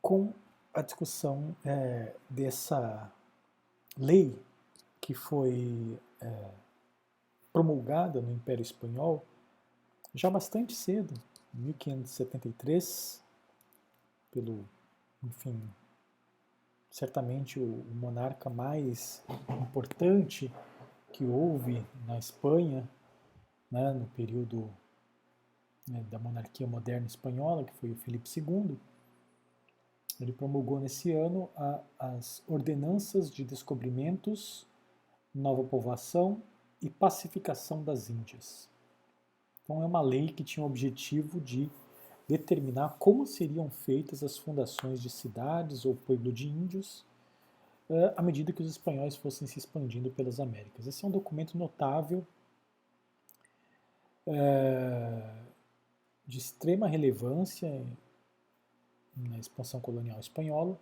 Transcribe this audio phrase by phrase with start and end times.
[0.00, 0.32] com
[0.74, 3.10] a discussão é, dessa
[3.96, 4.36] lei
[5.00, 6.50] que foi é,
[7.52, 9.24] promulgada no Império Espanhol
[10.14, 11.14] já bastante cedo,
[11.54, 13.22] 1573,
[14.30, 14.64] pelo,
[15.22, 15.60] enfim,
[16.90, 20.52] certamente o, o monarca mais importante
[21.12, 22.88] que houve na Espanha,
[23.70, 24.70] né, no período
[25.86, 28.78] né, da monarquia moderna espanhola, que foi o Felipe II.
[30.20, 34.66] Ele promulgou nesse ano a, as ordenanças de descobrimentos,
[35.34, 36.42] nova povoação
[36.80, 38.68] e pacificação das Índias.
[39.64, 41.70] Então é uma lei que tinha o objetivo de
[42.28, 47.04] determinar como seriam feitas as fundações de cidades ou pueblo de índios
[47.88, 50.86] uh, à medida que os espanhóis fossem se expandindo pelas Américas.
[50.86, 52.26] Esse é um documento notável,
[54.26, 55.51] uh,
[56.26, 57.84] de extrema relevância
[59.16, 60.78] na expansão colonial espanhola,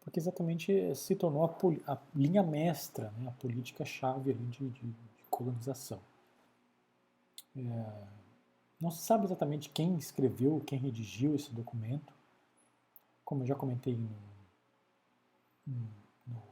[0.00, 4.94] porque exatamente se tornou a, a linha mestra, né, a política-chave de, de, de,
[5.28, 6.00] colonização.
[7.56, 8.08] É,
[8.80, 12.12] não se sabe exatamente quem escreveu, quem redigiu esse documento.
[13.24, 14.08] Como eu já comentei no,
[16.26, 16.42] no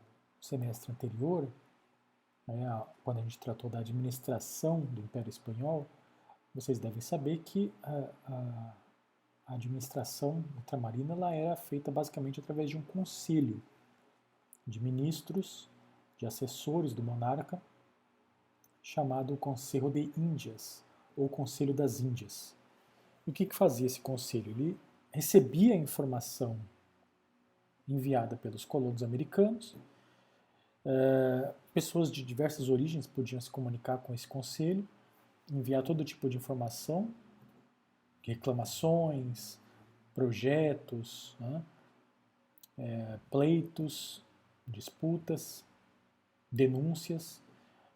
[0.40, 1.48] semestre anterior,
[2.46, 5.86] né, quando a gente tratou da administração do Império Espanhol,
[6.56, 8.74] vocês devem saber que a, a,
[9.54, 13.62] administração ultramarina ela era feita basicamente através de um conselho
[14.66, 15.68] de ministros,
[16.18, 17.60] de assessores do monarca,
[18.82, 20.82] chamado Conselho de Índias,
[21.16, 22.56] ou Conselho das Índias.
[23.26, 24.50] E o que, que fazia esse conselho?
[24.50, 24.76] Ele
[25.12, 26.58] recebia a informação
[27.86, 29.76] enviada pelos colonos americanos,
[30.84, 34.86] é, pessoas de diversas origens podiam se comunicar com esse conselho,
[35.50, 37.14] enviar todo tipo de informação,
[38.22, 39.58] reclamações,
[40.14, 41.62] projetos, né,
[42.78, 44.24] é, pleitos,
[44.66, 45.64] disputas,
[46.50, 47.40] denúncias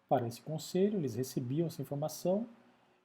[0.07, 0.97] para esse conselho.
[0.97, 2.47] Eles recebiam essa informação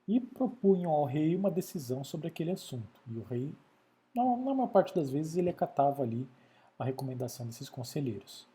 [0.07, 3.01] e propunham ao rei uma decisão sobre aquele assunto.
[3.07, 3.53] E o rei,
[4.15, 6.29] na, maior parte das vezes, ele acatava ali
[6.79, 8.47] a recomendação desses conselheiros.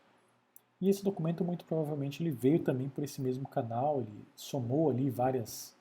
[0.82, 5.08] E esse documento, muito provavelmente, ele veio também por esse mesmo canal, ele somou ali
[5.08, 5.76] várias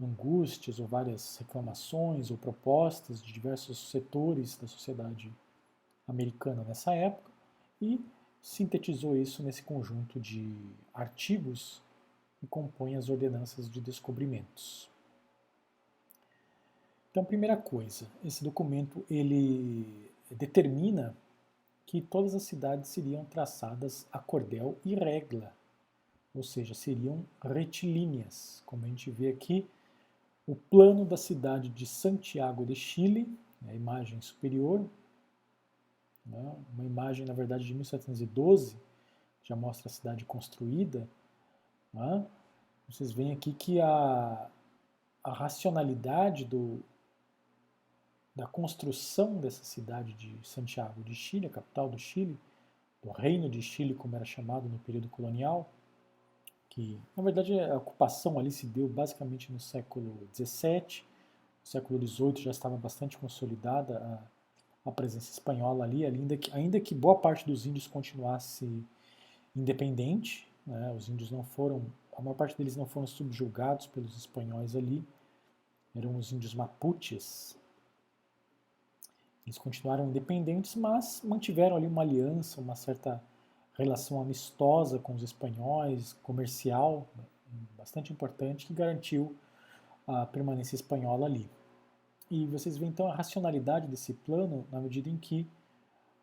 [0.00, 5.28] angústias ou várias reclamações ou propostas de diversos setores da sociedade
[6.06, 7.32] americana nessa época
[7.80, 8.00] e
[8.40, 10.54] sintetizou isso nesse conjunto de
[10.94, 11.82] artigos
[12.38, 14.88] que compõem as ordenanças de descobrimentos.
[17.10, 21.12] Então, primeira coisa, esse documento ele determina
[21.86, 25.54] que todas as cidades seriam traçadas a cordel e regla,
[26.34, 29.68] ou seja, seriam retilíneas, como a gente vê aqui
[30.46, 33.28] o plano da cidade de Santiago de Chile,
[33.66, 34.88] a imagem superior,
[36.24, 38.76] né, uma imagem, na verdade, de 1712,
[39.44, 41.08] já mostra a cidade construída.
[41.92, 42.26] Né,
[42.88, 44.50] vocês veem aqui que a,
[45.22, 46.82] a racionalidade do,
[48.34, 52.38] da construção dessa cidade de Santiago de Chile, a capital do Chile,
[53.02, 55.70] do Reino de Chile, como era chamado no período colonial,
[56.70, 61.04] que na verdade a ocupação ali se deu basicamente no século XVII,
[61.60, 63.98] no século XVIII já estava bastante consolidada
[64.84, 68.86] a, a presença espanhola ali, ainda que, ainda que boa parte dos índios continuasse
[69.54, 71.84] independente, né, os índios não foram,
[72.16, 75.04] a maior parte deles não foram subjugados pelos espanhóis ali,
[75.94, 77.58] eram os índios mapuches,
[79.46, 83.22] eles continuaram independentes, mas mantiveram ali uma aliança, uma certa
[83.74, 87.08] relação amistosa com os espanhóis, comercial,
[87.76, 89.34] bastante importante, que garantiu
[90.06, 91.50] a permanência espanhola ali.
[92.30, 95.46] E vocês veem então a racionalidade desse plano na medida em que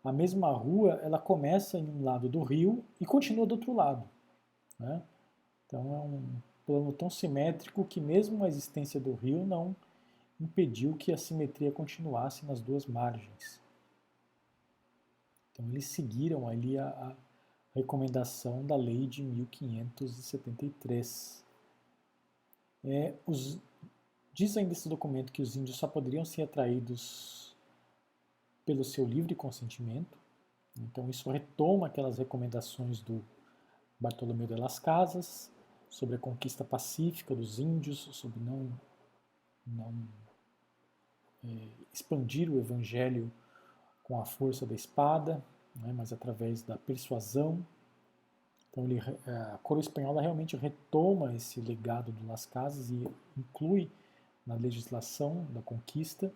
[0.04, 4.04] a mesma rua ela começa em um lado do rio e continua do outro lado.
[4.80, 5.02] Né?
[5.66, 9.76] Então é um plano tão simétrico que mesmo a existência do rio não
[10.40, 13.60] impediu que a simetria continuasse nas duas margens.
[15.52, 17.14] Então eles seguiram ali a, a
[17.76, 21.44] recomendação da lei de 1573.
[22.86, 23.60] É, os,
[24.34, 27.54] diz ainda esse documento que os índios só poderiam ser atraídos
[28.66, 30.18] pelo seu livre consentimento.
[30.80, 33.22] Então isso retoma aquelas recomendações do
[34.00, 35.52] Bartolomeu de las Casas
[35.90, 38.72] sobre a conquista pacífica dos índios, sobre não,
[39.66, 40.08] não
[41.94, 43.32] expandir o evangelho
[44.04, 45.44] com a força da espada,
[45.76, 47.66] né, mas através da persuasão.
[48.70, 53.08] Então ele, é, a coroa espanhola realmente retoma esse legado do Las Casas e
[53.38, 53.90] inclui
[54.46, 56.32] na legislação da conquista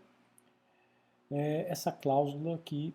[1.34, 2.94] é essa cláusula que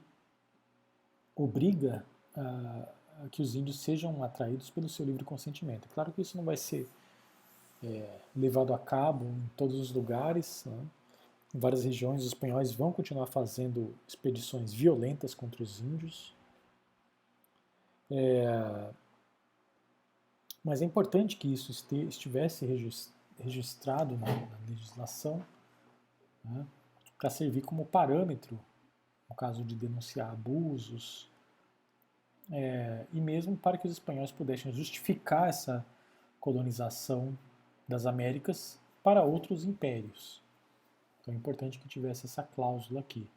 [1.34, 2.04] obriga
[2.36, 2.88] a,
[3.24, 5.88] a que os índios sejam atraídos pelo seu livre consentimento.
[5.88, 6.88] Claro que isso não vai ser
[7.82, 10.64] é, levado a cabo em todos os lugares.
[10.66, 10.86] Né?
[11.54, 16.36] Em várias regiões, os espanhóis vão continuar fazendo expedições violentas contra os índios.
[18.10, 18.90] É,
[20.62, 22.66] mas é importante que isso estivesse
[23.38, 24.26] registrado na,
[24.68, 25.44] legislação
[26.44, 26.66] né,
[27.18, 28.58] para servir como parâmetro
[29.28, 31.28] no caso de denunciar abusos,
[32.50, 35.84] é, e mesmo para que os espanhóis pudessem justificar essa
[36.40, 37.36] colonização
[37.86, 40.42] das Américas para outros impérios.
[41.28, 43.28] Então é importante que tivesse essa cláusula aqui.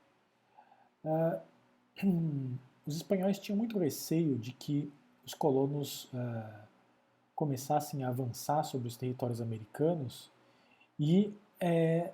[1.03, 2.57] Uh,
[2.87, 4.91] os espanhóis tinham muito receio de que
[5.25, 6.67] os colonos uh,
[7.35, 10.31] começassem a avançar sobre os territórios americanos
[10.97, 12.13] e é,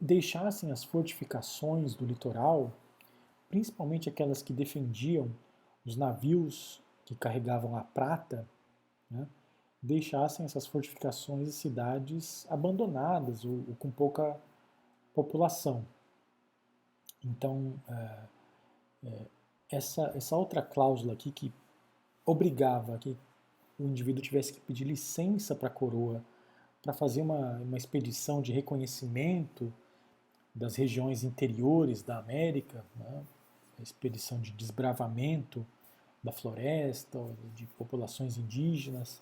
[0.00, 2.72] deixassem as fortificações do litoral,
[3.48, 5.30] principalmente aquelas que defendiam
[5.86, 8.46] os navios que carregavam a prata,
[9.10, 9.26] né,
[9.82, 14.38] deixassem essas fortificações e cidades abandonadas ou, ou com pouca
[15.22, 15.84] população.
[17.24, 18.18] Então, é,
[19.04, 19.26] é,
[19.70, 21.52] essa, essa outra cláusula aqui que
[22.24, 23.16] obrigava que
[23.78, 26.22] o indivíduo tivesse que pedir licença para a coroa
[26.80, 29.72] para fazer uma, uma expedição de reconhecimento
[30.54, 33.24] das regiões interiores da América, né,
[33.78, 35.66] a expedição de desbravamento
[36.22, 37.18] da floresta,
[37.56, 39.20] de populações indígenas.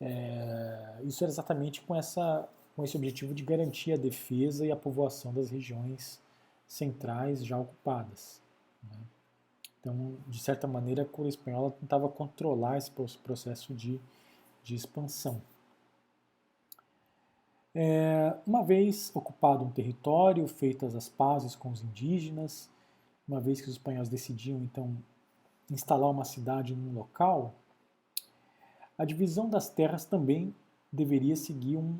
[0.00, 4.76] É, isso era exatamente com, essa, com esse objetivo de garantir a defesa e a
[4.76, 6.20] povoação das regiões
[6.68, 8.42] centrais já ocupadas.
[8.82, 8.98] Né.
[9.80, 12.90] Então, de certa maneira, a coroa espanhola tentava controlar esse
[13.24, 13.98] processo de,
[14.62, 15.40] de expansão.
[17.74, 22.70] É, uma vez ocupado um território, feitas as pazes com os indígenas,
[23.26, 24.96] uma vez que os espanhóis decidiam então
[25.70, 27.54] instalar uma cidade num local,
[28.98, 30.54] a divisão das terras também
[30.90, 31.98] deveria seguir um,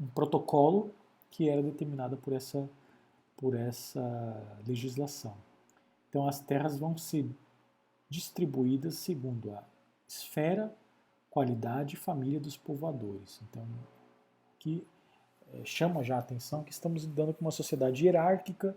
[0.00, 0.94] um protocolo
[1.30, 2.68] que era determinado por essa,
[3.36, 5.36] por essa legislação.
[6.08, 7.28] Então as terras vão ser
[8.08, 9.64] distribuídas segundo a
[10.08, 10.74] esfera,
[11.30, 13.40] qualidade e família dos povoadores.
[13.42, 13.66] Então,
[14.58, 14.86] que
[15.52, 18.76] é, chama já a atenção que estamos lidando com uma sociedade hierárquica,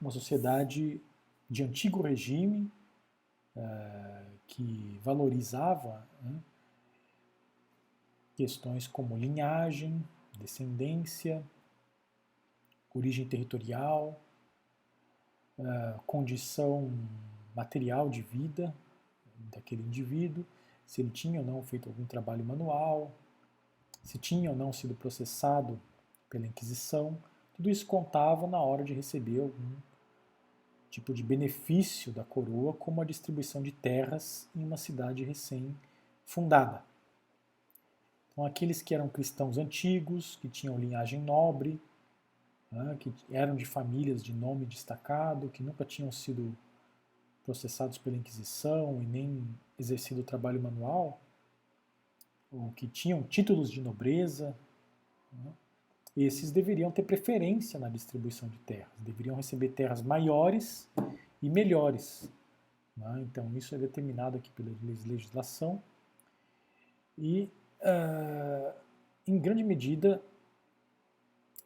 [0.00, 1.00] uma sociedade
[1.48, 2.70] de antigo regime,
[3.56, 6.40] é, que valorizava né,
[8.36, 10.04] questões como linhagem,
[10.40, 11.44] descendência,
[12.94, 14.20] origem territorial,
[15.58, 16.92] uh, condição
[17.54, 18.74] material de vida
[19.50, 20.44] daquele indivíduo,
[20.86, 23.12] se ele tinha ou não feito algum trabalho manual,
[24.02, 25.80] se tinha ou não sido processado
[26.28, 27.16] pela Inquisição,
[27.54, 29.76] tudo isso contava na hora de receber algum
[30.90, 36.82] tipo de benefício da coroa, como a distribuição de terras em uma cidade recém-fundada.
[38.32, 41.80] Então, aqueles que eram cristãos antigos, que tinham linhagem nobre,
[42.70, 46.56] né, que eram de famílias de nome destacado, que nunca tinham sido
[47.44, 49.42] processados pela Inquisição e nem
[49.78, 51.20] exercido trabalho manual,
[52.52, 54.56] ou que tinham títulos de nobreza,
[55.32, 55.52] né,
[56.16, 60.88] esses deveriam ter preferência na distribuição de terras, deveriam receber terras maiores
[61.40, 62.28] e melhores.
[62.96, 63.20] Né?
[63.22, 65.82] Então, isso é determinado aqui pela legislação
[67.16, 67.48] e,
[67.82, 68.72] uh,
[69.26, 70.22] em grande medida,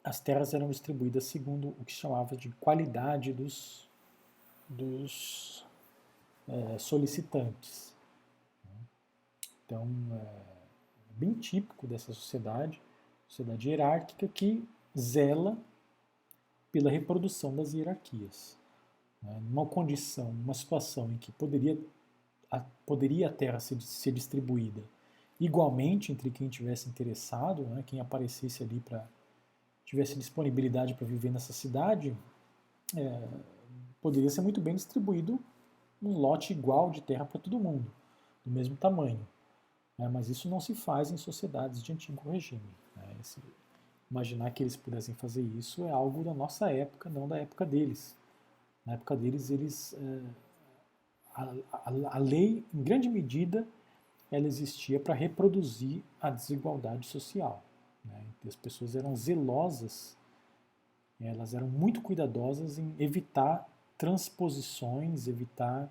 [0.03, 3.89] as terras eram distribuídas segundo o que chamava de qualidade dos,
[4.69, 5.65] dos
[6.47, 7.95] é, solicitantes.
[9.65, 12.83] Então, é bem típico dessa sociedade,
[13.27, 15.57] sociedade hierárquica que zela
[16.71, 18.59] pela reprodução das hierarquias.
[19.23, 19.41] Né?
[19.49, 21.79] Numa condição, numa situação em que poderia
[22.51, 24.83] a, poderia a terra ser, ser distribuída
[25.45, 27.83] igualmente entre quem tivesse interessado, né?
[27.87, 29.07] quem aparecesse ali para
[29.85, 32.17] tivesse disponibilidade para viver nessa cidade,
[32.97, 33.29] é,
[34.01, 35.39] poderia ser muito bem distribuído
[36.03, 37.93] um lote igual de terra para todo mundo,
[38.45, 39.21] do mesmo tamanho.
[39.99, 40.09] Né?
[40.09, 42.63] Mas isso não se faz em sociedades de antigo regime.
[42.97, 43.17] Né?
[43.21, 43.41] Esse,
[44.11, 48.17] imaginar que eles pudessem fazer isso é algo da nossa época, não da época deles.
[48.87, 50.23] Na época deles, eles é,
[51.35, 53.67] a, a, a lei, em grande medida,
[54.35, 57.63] ela existia para reproduzir a desigualdade social.
[58.05, 58.27] Né?
[58.47, 60.17] As pessoas eram zelosas,
[61.21, 65.91] elas eram muito cuidadosas em evitar transposições, evitar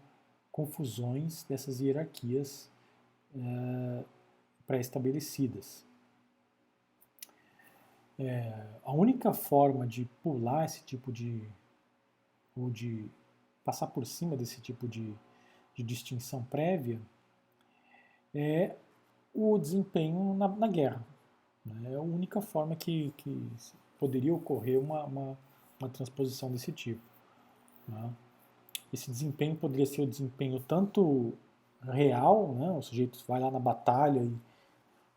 [0.51, 2.69] confusões dessas hierarquias
[3.33, 4.03] é,
[4.67, 5.85] pré-estabelecidas.
[8.19, 11.49] É, a única forma de pular esse tipo de,
[12.55, 13.09] ou de
[13.63, 15.15] passar por cima desse tipo de,
[15.73, 17.01] de distinção prévia,
[18.33, 18.75] é
[19.33, 21.05] o desempenho na, na guerra.
[21.65, 21.93] Né?
[21.93, 23.51] É a única forma que, que
[23.99, 25.37] poderia ocorrer uma, uma,
[25.79, 27.01] uma transposição desse tipo.
[27.87, 28.09] Né?
[28.91, 31.33] Esse desempenho poderia ser o desempenho tanto
[31.81, 32.71] real, né?
[32.71, 34.37] o sujeito vai lá na batalha e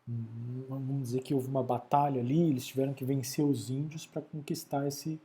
[0.09, 4.21] hum, vamos dizer que houve uma batalha ali, eles tiveram que vencer os índios para
[4.21, 5.21] conquistar esse,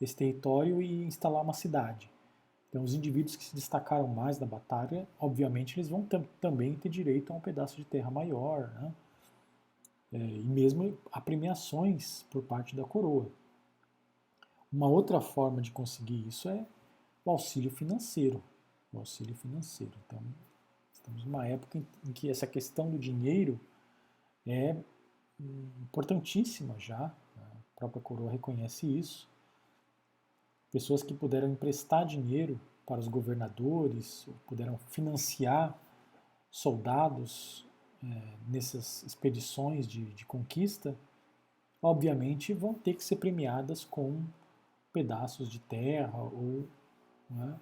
[0.00, 2.11] esse território e instalar uma cidade.
[2.72, 6.08] Então, os indivíduos que se destacaram mais na batalha, obviamente, eles vão
[6.40, 8.94] também ter direito a um pedaço de terra maior, né?
[10.10, 13.30] É, e mesmo a premiações por parte da coroa.
[14.72, 16.64] Uma outra forma de conseguir isso é
[17.26, 18.42] o auxílio financeiro.
[18.90, 19.92] O auxílio financeiro.
[20.06, 20.22] Então,
[20.94, 23.60] estamos numa época em que essa questão do dinheiro
[24.46, 24.74] é
[25.82, 27.14] importantíssima já.
[27.36, 27.44] Né?
[27.76, 29.30] A própria coroa reconhece isso
[30.72, 35.78] pessoas que puderam emprestar dinheiro para os governadores, puderam financiar
[36.50, 37.66] soldados
[38.02, 40.96] é, nessas expedições de, de, conquista,
[41.80, 44.24] obviamente vão ter que ser premiadas com
[44.92, 46.66] pedaços de terra ou
[47.30, 47.58] né,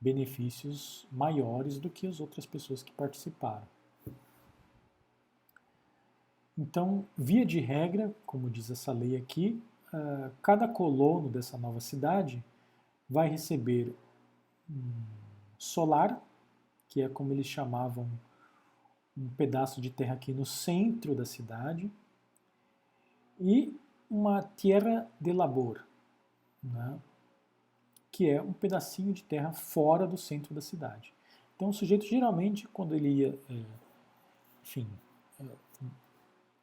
[0.00, 3.66] benefícios maiores do que as outras pessoas que participaram.
[6.56, 9.62] Então, via de regra, como diz essa lei aqui,
[10.42, 12.44] cada colono dessa nova cidade
[13.08, 13.94] vai receber
[14.68, 14.92] um
[15.58, 16.20] solar,
[16.88, 18.08] que é como eles chamavam
[19.16, 21.90] um pedaço de terra aqui no centro da cidade,
[23.38, 23.76] e
[24.08, 25.84] uma terra de labor,
[26.62, 26.98] né?
[28.10, 31.12] que é um pedacinho de terra fora do centro da cidade.
[31.56, 33.62] Então o sujeito geralmente, quando ele ia, é,
[34.62, 34.88] enfim,
[35.40, 35.44] é,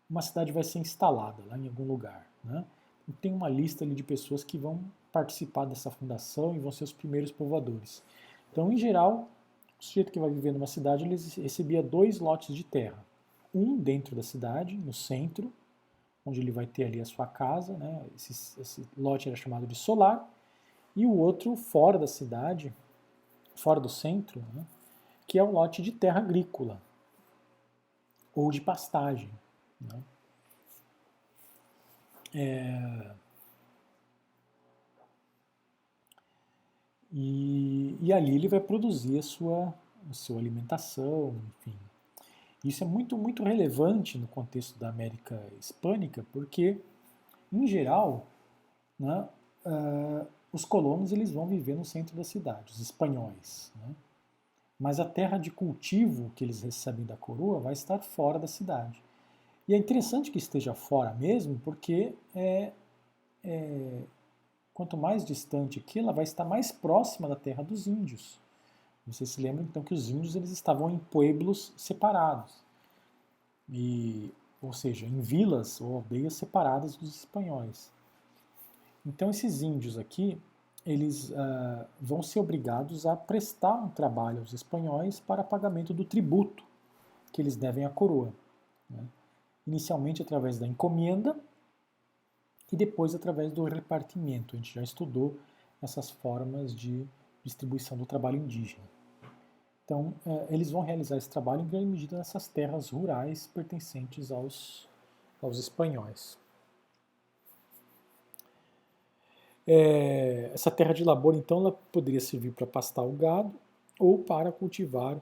[0.10, 2.66] uma cidade vai ser instalada lá em algum lugar, né?
[3.14, 6.94] Tem uma lista ali de pessoas que vão participar dessa fundação e vão ser os
[6.94, 8.04] primeiros povoadores.
[8.52, 9.30] Então, em geral,
[9.80, 13.06] o sujeito que vai viver numa cidade ele recebia dois lotes de terra.
[13.54, 15.54] Um dentro da cidade, no centro,
[16.26, 18.06] onde ele vai ter ali a sua casa, né?
[18.16, 20.30] esse, esse lote era chamado de solar,
[20.96, 22.74] e o outro fora da cidade,
[23.56, 24.66] fora do centro, né?
[25.26, 26.82] que é o lote de terra agrícola
[28.36, 29.30] ou de pastagem.
[29.80, 30.04] Né?
[32.40, 33.16] É...
[37.12, 39.74] E, e, ali ele vai produzir a sua,
[40.08, 41.76] a sua alimentação, enfim.
[42.64, 46.80] Isso é muito, muito relevante no contexto da América Hispânica, porque,
[47.52, 48.28] em geral,
[49.00, 49.28] né,
[49.66, 53.72] uh, os colonos eles vão viver no centro da cidade, os espanhóis.
[53.78, 53.96] Né?
[54.78, 59.02] Mas a terra de cultivo que eles recebem da coroa vai estar fora da cidade.
[59.68, 62.72] E é interessante que esteja fora mesmo, porque é,
[63.44, 64.02] é,
[64.74, 68.40] quanto mais distante aqui, ela vai estar mais próxima da terra dos índios.
[69.06, 72.64] Você se lembra então que os índios eles estavam em pueblos separados,
[73.70, 74.32] e,
[74.62, 77.92] ou seja, em vilas ou aldeias separadas dos espanhóis.
[79.06, 80.42] Então esses índios aqui,
[80.86, 86.64] eles uh, vão ser obrigados a prestar um trabalho aos espanhóis para pagamento do tributo
[87.32, 88.34] que eles devem à coroa.
[88.90, 89.04] Né?
[89.68, 91.38] Inicialmente através da encomenda
[92.72, 94.56] e depois através do repartimento.
[94.56, 95.38] A gente já estudou
[95.82, 97.06] essas formas de
[97.44, 98.84] distribuição do trabalho indígena.
[99.84, 104.88] Então, é, eles vão realizar esse trabalho em grande medida nessas terras rurais pertencentes aos,
[105.42, 106.38] aos espanhóis.
[109.66, 113.54] É, essa terra de labor, então, ela poderia servir para pastar o gado
[114.00, 115.22] ou para cultivar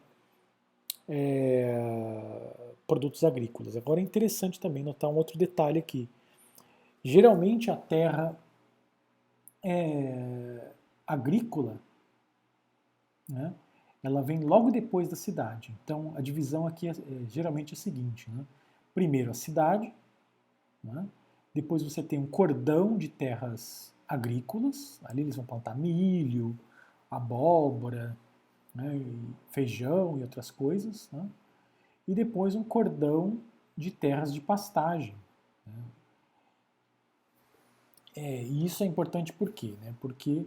[1.08, 3.76] é, produtos agrícolas.
[3.76, 6.10] Agora é interessante também notar um outro detalhe aqui.
[7.04, 8.38] Geralmente a terra
[9.64, 10.72] é,
[11.06, 11.80] agrícola,
[13.28, 13.54] né,
[14.04, 15.76] ela vem logo depois da cidade.
[15.84, 16.96] Então a divisão aqui é, é
[17.28, 18.46] geralmente é a seguinte: né?
[18.94, 19.94] primeiro a cidade,
[20.84, 21.08] né,
[21.54, 26.58] depois você tem um cordão de terras agrícolas, ali eles vão plantar milho,
[27.10, 28.16] abóbora,
[28.76, 29.02] né,
[29.50, 31.28] feijão e outras coisas, né,
[32.08, 33.40] e depois um cordão
[33.76, 35.16] de terras de pastagem.
[35.66, 35.84] Né.
[38.16, 39.74] É, e isso é importante por quê?
[39.82, 39.96] Né?
[40.00, 40.46] Porque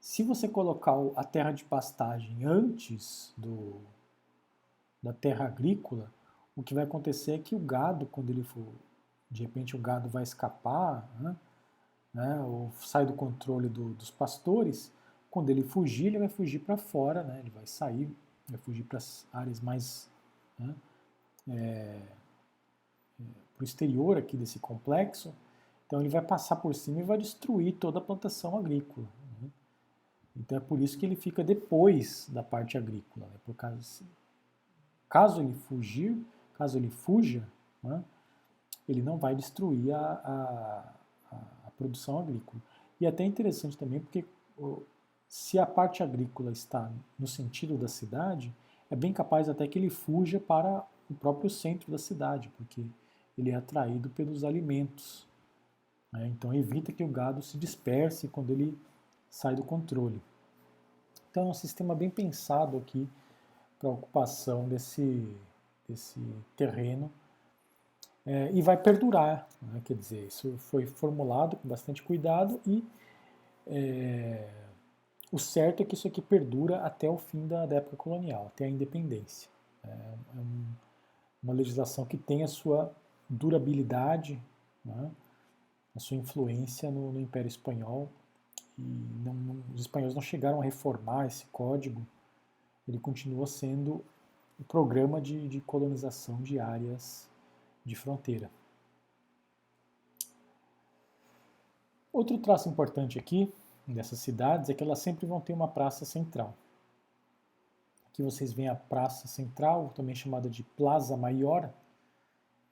[0.00, 3.80] se você colocar a terra de pastagem antes do,
[5.02, 6.12] da terra agrícola,
[6.54, 8.72] o que vai acontecer é que o gado, quando ele for,
[9.30, 11.36] de repente o gado vai escapar, né,
[12.14, 14.90] né, ou sai do controle do, dos pastores,
[15.30, 17.40] quando ele fugir, ele vai fugir para fora, né?
[17.40, 18.08] ele vai sair,
[18.48, 20.10] vai fugir para as áreas mais.
[20.58, 20.74] Né?
[21.48, 21.52] É,
[23.20, 23.24] é,
[23.56, 25.34] para o exterior aqui desse complexo.
[25.86, 29.06] Então ele vai passar por cima e vai destruir toda a plantação agrícola.
[29.40, 29.50] Né?
[30.36, 33.26] Então é por isso que ele fica depois da parte agrícola.
[33.26, 33.36] Né?
[33.44, 34.04] Por caso,
[35.08, 36.16] caso ele fugir,
[36.54, 37.46] caso ele fuja,
[37.82, 38.02] né?
[38.88, 42.60] ele não vai destruir a, a, a, produção agrícola.
[43.00, 44.24] E é até interessante também porque
[45.28, 48.54] se a parte agrícola está no sentido da cidade,
[48.90, 52.84] é bem capaz até que ele fuja para o próprio centro da cidade, porque
[53.36, 55.26] ele é atraído pelos alimentos.
[56.12, 56.26] Né?
[56.28, 58.78] Então evita que o gado se disperse quando ele
[59.28, 60.22] sai do controle.
[61.30, 63.08] Então é um sistema bem pensado aqui
[63.78, 65.28] para a ocupação desse,
[65.88, 66.18] desse
[66.56, 67.10] terreno
[68.24, 69.46] é, e vai perdurar.
[69.60, 69.82] Né?
[69.84, 72.82] Quer dizer, isso foi formulado com bastante cuidado e
[73.66, 74.48] é,
[75.32, 78.64] o certo é que isso aqui perdura até o fim da, da época colonial, até
[78.64, 79.48] a independência.
[79.84, 80.64] É, é um,
[81.42, 82.92] uma legislação que tem a sua
[83.28, 84.40] durabilidade,
[84.84, 85.10] né,
[85.94, 88.08] a sua influência no, no Império Espanhol.
[88.78, 92.06] E não, os espanhóis não chegaram a reformar esse código,
[92.86, 93.94] ele continua sendo
[94.58, 97.28] o um programa de, de colonização de áreas
[97.84, 98.50] de fronteira.
[102.12, 103.52] Outro traço importante aqui
[103.86, 106.54] dessas cidades é que elas sempre vão ter uma praça central.
[108.08, 111.70] Aqui vocês veem a praça central, também chamada de Plaza Maior,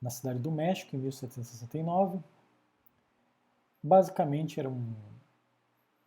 [0.01, 2.19] na cidade do México, em 1769.
[3.83, 4.95] Basicamente era um,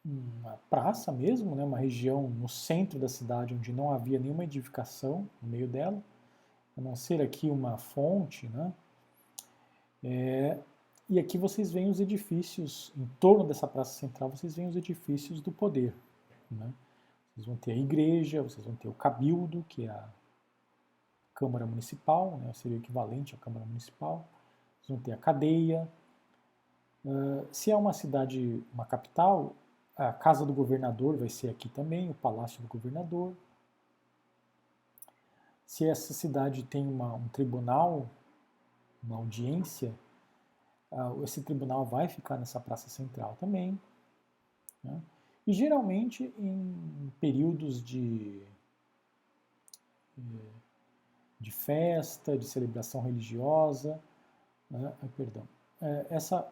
[0.03, 5.29] uma praça mesmo, né, uma região no centro da cidade onde não havia nenhuma edificação
[5.41, 6.01] no meio dela,
[6.75, 8.73] a não ser aqui uma fonte, né,
[10.03, 10.57] é,
[11.09, 15.39] e aqui vocês veem os edifícios, em torno dessa praça central, vocês veem os edifícios
[15.39, 15.93] do poder.
[16.51, 16.73] Né?
[17.31, 20.09] Vocês vão ter a igreja, vocês vão ter o cabildo, que é a
[21.33, 22.51] Câmara Municipal, né?
[22.53, 24.27] seria o equivalente à Câmara Municipal.
[24.81, 25.87] Vocês vão ter a cadeia.
[27.05, 29.55] Uh, se é uma cidade, uma capital,
[29.95, 33.33] a Casa do Governador vai ser aqui também, o Palácio do Governador.
[35.65, 38.09] Se essa cidade tem uma, um tribunal,
[39.01, 39.93] uma audiência,
[41.23, 43.79] esse tribunal vai ficar nessa praça central também.
[44.83, 45.01] Né?
[45.45, 48.41] E geralmente em períodos de,
[50.17, 50.51] eh,
[51.39, 53.99] de festa, de celebração religiosa,
[54.69, 54.93] né?
[55.15, 55.47] perdão,
[55.81, 56.51] é, essa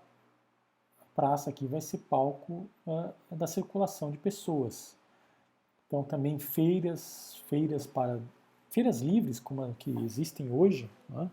[1.16, 4.98] praça aqui vai ser palco uh, da circulação de pessoas.
[5.88, 8.20] Então também feiras, feiras para
[8.70, 11.32] feiras livres como a que existem hoje, né?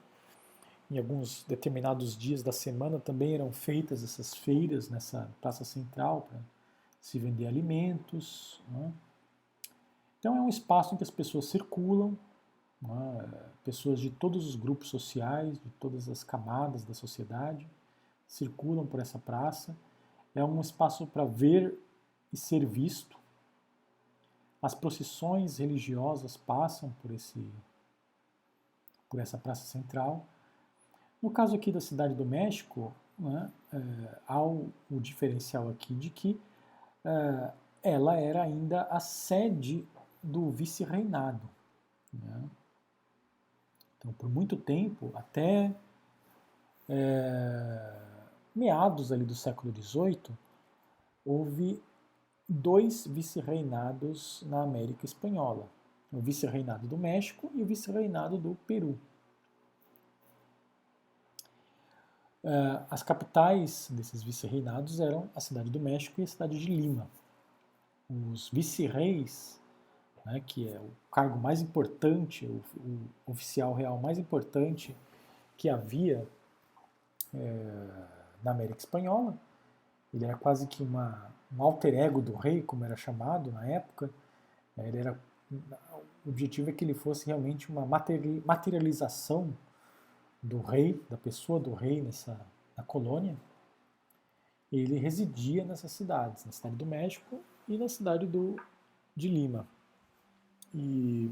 [0.92, 6.38] Em alguns determinados dias da semana também eram feitas essas feiras nessa praça central para
[7.00, 8.60] se vender alimentos.
[8.68, 8.92] Né?
[10.18, 12.16] Então é um espaço em que as pessoas circulam,
[12.80, 13.50] né?
[13.64, 17.66] pessoas de todos os grupos sociais, de todas as camadas da sociedade,
[18.26, 19.74] circulam por essa praça.
[20.34, 21.74] É um espaço para ver
[22.30, 23.18] e ser visto.
[24.60, 27.42] As procissões religiosas passam por esse
[29.08, 30.26] por essa praça central
[31.22, 36.10] no caso aqui da cidade do México, né, é, há o, o, diferencial aqui de
[36.10, 36.40] que
[37.04, 39.86] é, ela era ainda a sede
[40.22, 41.48] do vice-reinado.
[42.12, 42.50] Né?
[43.98, 45.72] Então, por muito tempo, até
[46.88, 48.00] é,
[48.54, 50.36] meados ali do século XVIII,
[51.24, 51.82] houve
[52.48, 55.68] dois vice-reinados na América Espanhola.
[56.12, 58.90] O vice-reinado do México e o vice-reinado do Peru.
[58.90, 58.98] Uh,
[62.90, 67.08] as capitais desses vice-reinados eram a cidade do México e a cidade de Lima.
[68.10, 69.60] Os vice-reis,
[70.26, 74.94] né, que é o cargo mais importante, o, o, oficial real mais importante
[75.56, 76.26] que havia
[77.32, 77.88] é,
[78.42, 79.36] na América Espanhola,
[80.12, 84.10] ele era quase que uma, um alter ego do rei, como era chamado na época.
[84.76, 85.18] Ele era,
[86.26, 89.54] o objetivo é que ele fosse realmente uma materialização
[90.42, 92.38] do rei, da pessoa do rei nessa
[92.76, 93.36] na colônia,
[94.70, 98.56] ele residia nessas cidades, na cidade do México e na cidade do,
[99.14, 99.66] de Lima.
[100.74, 101.30] E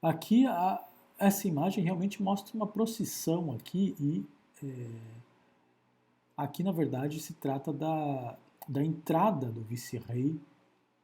[0.00, 0.84] aqui a,
[1.18, 4.24] essa imagem realmente mostra uma procissão aqui e
[4.64, 4.90] é,
[6.36, 8.36] aqui na verdade se trata da,
[8.68, 10.40] da entrada do vice-rei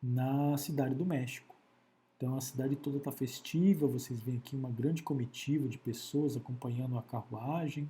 [0.01, 1.54] na cidade do México.
[2.17, 6.97] Então a cidade toda está festiva, vocês veem aqui uma grande comitiva de pessoas acompanhando
[6.97, 7.89] a carruagem.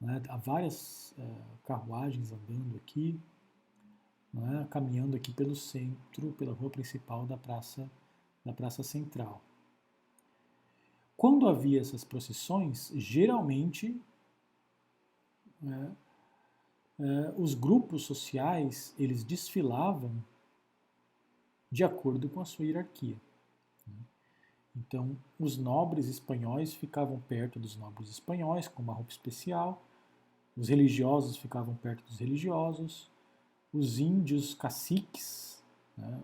[0.00, 0.22] Né?
[0.28, 1.26] Há várias é,
[1.64, 3.20] carruagens andando aqui,
[4.32, 4.66] né?
[4.70, 7.90] caminhando aqui pelo centro, pela rua principal da praça,
[8.44, 9.40] da praça central.
[11.16, 13.98] Quando havia essas procissões, geralmente
[15.60, 15.96] né,
[16.98, 20.22] é, os grupos sociais eles desfilavam
[21.70, 23.16] de acordo com a sua hierarquia.
[24.76, 29.82] Então, os nobres espanhóis ficavam perto dos nobres espanhóis, com uma roupa especial,
[30.56, 33.10] os religiosos ficavam perto dos religiosos,
[33.72, 35.62] os índios caciques,
[35.96, 36.20] né,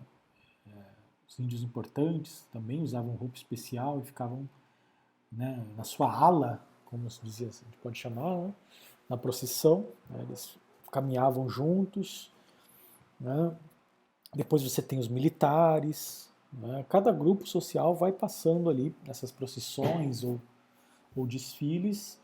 [0.67, 0.85] é,
[1.27, 4.47] os índios importantes, também usavam roupa especial e ficavam
[5.31, 8.53] né, na sua ala, como se dizia, a gente pode chamar, né,
[9.09, 10.55] na procissão, né, eles
[10.91, 12.31] caminhavam juntos.
[13.19, 13.55] Né,
[14.33, 20.39] depois você tem os militares, né, cada grupo social vai passando ali nessas procissões ou,
[21.15, 22.21] ou desfiles,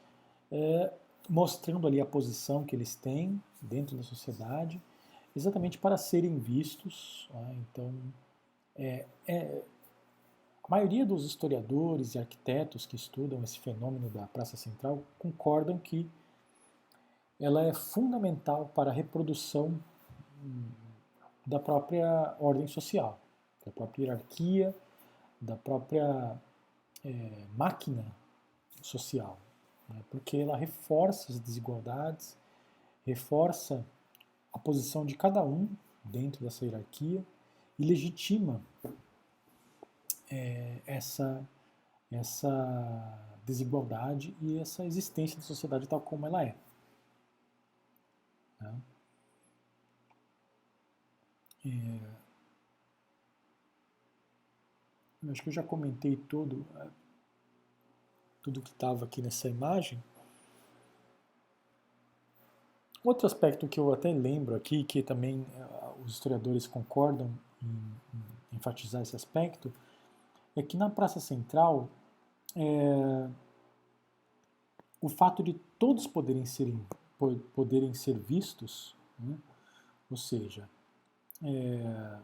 [0.52, 0.94] é,
[1.28, 4.82] mostrando ali a posição que eles têm dentro da sociedade,
[5.36, 7.30] exatamente para serem vistos.
[7.34, 7.58] Né?
[7.60, 7.94] Então,
[8.76, 9.62] é, é,
[10.64, 16.10] a maioria dos historiadores e arquitetos que estudam esse fenômeno da Praça Central concordam que
[17.40, 19.80] ela é fundamental para a reprodução
[20.44, 20.70] hum,
[21.46, 23.20] da própria ordem social,
[23.66, 24.76] da própria hierarquia,
[25.42, 26.40] da própria
[27.04, 28.06] é, máquina
[28.82, 29.38] social
[29.90, 30.04] né?
[30.10, 32.38] porque ela reforça as desigualdades,
[33.06, 33.86] reforça
[34.54, 35.70] a posição de cada um
[36.04, 37.26] dentro dessa hierarquia
[37.78, 38.64] e legitima
[40.30, 41.48] é, essa,
[42.12, 46.56] essa desigualdade e essa existência da sociedade tal como ela é.
[48.62, 48.82] Né?
[51.66, 52.19] É,
[55.28, 56.66] acho que eu já comentei todo,
[58.42, 60.02] tudo que estava aqui nessa imagem.
[63.04, 67.32] Outro aspecto que eu até lembro aqui, que também uh, os historiadores concordam
[67.64, 69.74] em, enfatizar esse aspecto,
[70.56, 71.88] é que na Praça Central,
[72.56, 73.30] é,
[75.00, 76.86] o fato de todos poderem, serem,
[77.54, 79.38] poderem ser vistos, né,
[80.10, 80.68] ou seja,
[81.42, 82.20] é,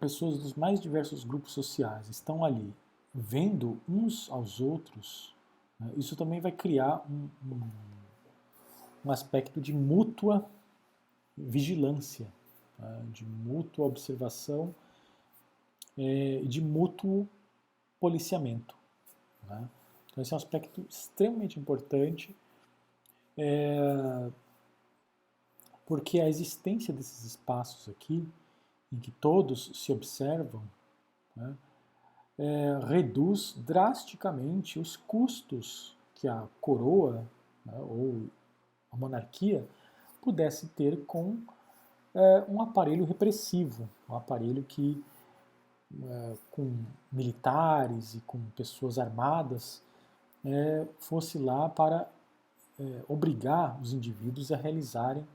[0.00, 2.74] pessoas dos mais diversos grupos sociais estão ali
[3.14, 5.34] vendo uns aos outros,
[5.78, 7.70] né, isso também vai criar um, um,
[9.06, 10.48] um aspecto de mútua
[11.36, 12.26] vigilância,
[12.76, 14.74] tá, de mútua observação
[15.96, 17.28] e é, de mútuo
[18.00, 18.74] policiamento.
[19.48, 19.68] Né?
[20.10, 22.34] Então, esse é um aspecto extremamente importante,
[23.36, 24.30] é,
[25.86, 28.26] porque a existência desses espaços aqui,
[28.92, 30.62] em que todos se observam,
[31.36, 31.56] né,
[32.38, 37.26] é, reduz drasticamente os custos que a coroa
[37.64, 38.28] né, ou
[38.90, 39.66] a monarquia
[40.22, 41.38] pudesse ter com
[42.14, 45.04] é, um aparelho repressivo, um aparelho que,
[46.02, 46.76] é, com
[47.10, 49.82] militares e com pessoas armadas,
[50.44, 52.08] é, fosse lá para
[52.78, 55.26] é, obrigar os indivíduos a realizarem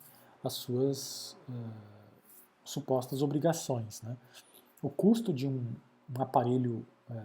[0.44, 1.54] as suas é,
[2.64, 4.02] supostas obrigações.
[4.02, 4.16] Né?
[4.82, 5.76] O custo de um,
[6.10, 7.24] um aparelho é,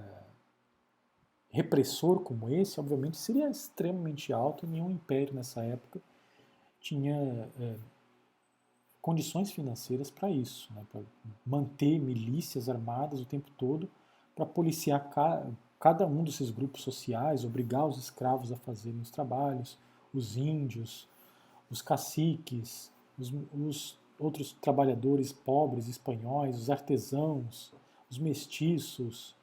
[1.50, 6.00] repressor como esse, obviamente, seria extremamente alto nenhum império nessa época
[6.80, 7.76] tinha é,
[9.00, 11.00] condições financeiras para isso, né, para
[11.44, 13.88] manter milícias armadas o tempo todo,
[14.34, 15.46] para policiar ca,
[15.80, 19.78] cada um desses grupos sociais, obrigar os escravos a fazerem os trabalhos,
[20.12, 21.08] os índios,
[21.70, 27.72] os caciques, os, os outros trabalhadores pobres espanhóis, os artesãos,
[28.10, 29.34] os mestiços,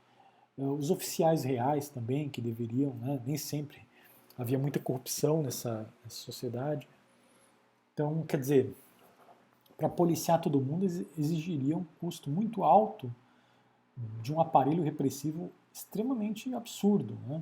[0.58, 3.86] eh, os oficiais reais também, que deveriam, né, nem sempre
[4.38, 6.88] havia muita corrupção nessa, nessa sociedade.
[7.94, 8.76] Então, quer dizer,
[9.78, 10.86] para policiar todo mundo
[11.18, 13.14] exigiria um custo muito alto
[14.22, 17.18] de um aparelho repressivo extremamente absurdo.
[17.28, 17.42] Né?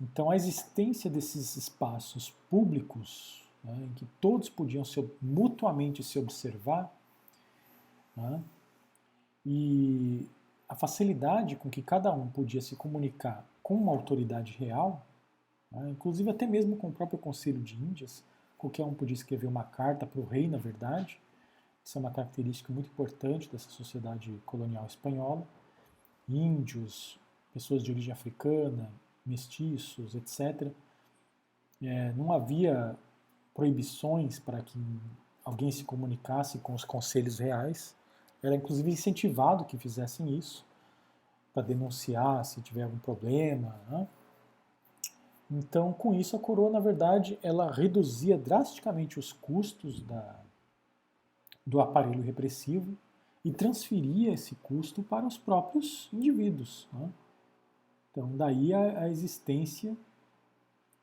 [0.00, 6.92] Então, a existência desses espaços públicos, né, em que todos podiam se, mutuamente se observar,
[8.16, 8.42] né,
[9.44, 10.26] e
[10.68, 15.06] a facilidade com que cada um podia se comunicar com uma autoridade real,
[15.70, 18.22] né, inclusive até mesmo com o próprio Conselho de Índias,
[18.58, 21.20] qualquer um podia escrever uma carta para o rei, na verdade.
[21.84, 25.46] Isso é uma característica muito importante dessa sociedade colonial espanhola.
[26.28, 27.18] Índios,
[27.54, 28.90] pessoas de origem africana,
[29.24, 30.70] mestiços, etc.
[31.80, 32.98] É, não havia
[33.58, 34.78] proibições para que
[35.44, 37.96] alguém se comunicasse com os conselhos reais.
[38.40, 40.64] Era inclusive incentivado que fizessem isso,
[41.52, 43.74] para denunciar se tiver algum problema.
[43.90, 44.06] Né?
[45.50, 50.38] Então, com isso, a coroa, na verdade, ela reduzia drasticamente os custos da,
[51.66, 52.96] do aparelho repressivo
[53.44, 56.86] e transferia esse custo para os próprios indivíduos.
[56.92, 57.10] Né?
[58.12, 59.96] Então, daí a, a existência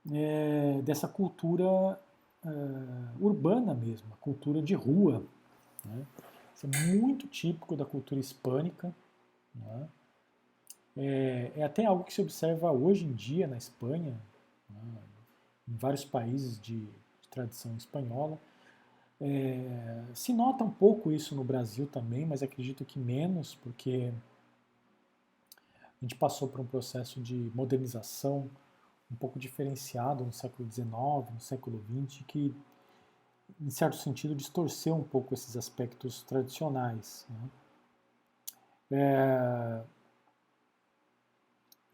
[0.09, 1.99] é, dessa cultura
[2.45, 5.25] é, urbana mesmo, a cultura de rua,
[5.83, 6.05] né?
[6.55, 8.95] Isso é muito típico da cultura hispânica.
[9.53, 9.89] Né?
[10.97, 14.17] É, é, até algo que se observa hoje em dia na Espanha,
[14.69, 15.01] né?
[15.67, 18.39] em vários países de, de tradição espanhola.
[19.19, 24.13] É, se nota um pouco isso no Brasil também, mas acredito que menos, porque
[25.81, 28.49] a gente passou por um processo de modernização
[29.11, 30.87] um pouco diferenciado no século XIX,
[31.33, 32.55] no século XX, que,
[33.59, 37.25] em certo sentido, distorceu um pouco esses aspectos tradicionais.
[37.29, 37.49] Né?
[38.91, 39.83] É,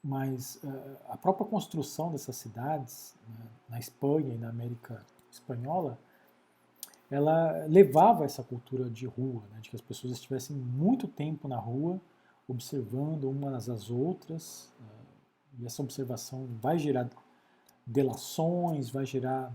[0.04, 6.00] mas uh, a própria construção dessas cidades, né, na Espanha e na América Espanhola,
[7.10, 11.58] ela levava essa cultura de rua, né, de que as pessoas estivessem muito tempo na
[11.58, 12.02] rua,
[12.48, 15.01] observando umas às outras, uh,
[15.62, 17.10] e essa observação vai gerar
[17.86, 19.54] delações, vai gerar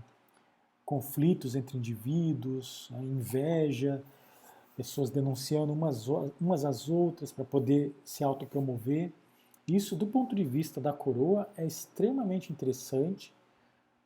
[0.85, 4.01] conflitos entre indivíduos, né, inveja,
[4.75, 6.07] pessoas denunciando umas,
[6.39, 9.11] umas às outras para poder se autopromover.
[9.67, 13.33] Isso, do ponto de vista da coroa, é extremamente interessante,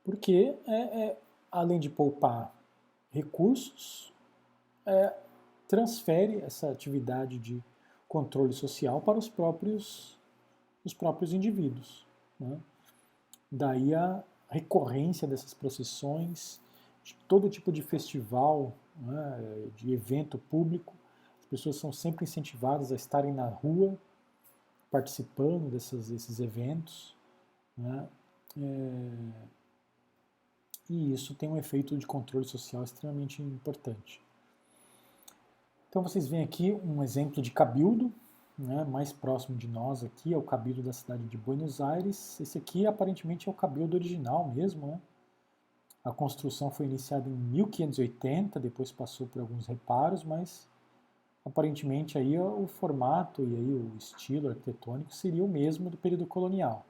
[0.04, 1.18] porque, é, é
[1.52, 2.52] além de poupar
[3.12, 4.12] recursos,
[4.86, 5.14] é,
[5.68, 7.62] transfere essa atividade de
[8.08, 10.18] controle social para os próprios,
[10.84, 12.06] os próprios indivíduos.
[12.40, 12.60] Né?
[13.52, 16.60] Daí a recorrência dessas procissões,
[17.04, 20.94] de todo tipo de festival, né, de evento público.
[21.40, 23.98] As pessoas são sempre incentivadas a estarem na rua,
[24.90, 27.16] participando desses, desses eventos.
[27.78, 28.08] Né,
[28.58, 29.32] é,
[30.90, 34.22] e isso tem um efeito de controle social extremamente importante.
[35.90, 38.14] Então vocês veem aqui um exemplo de cabildo,
[38.62, 42.40] né, mais próximo de nós aqui é o cabildo da cidade de Buenos Aires.
[42.40, 44.88] Esse aqui aparentemente é o cabildo original mesmo.
[44.88, 45.02] Né?
[46.04, 50.68] A construção foi iniciada em 1580, depois passou por alguns reparos, mas
[51.44, 56.86] aparentemente aí o formato e aí o estilo arquitetônico seria o mesmo do período colonial.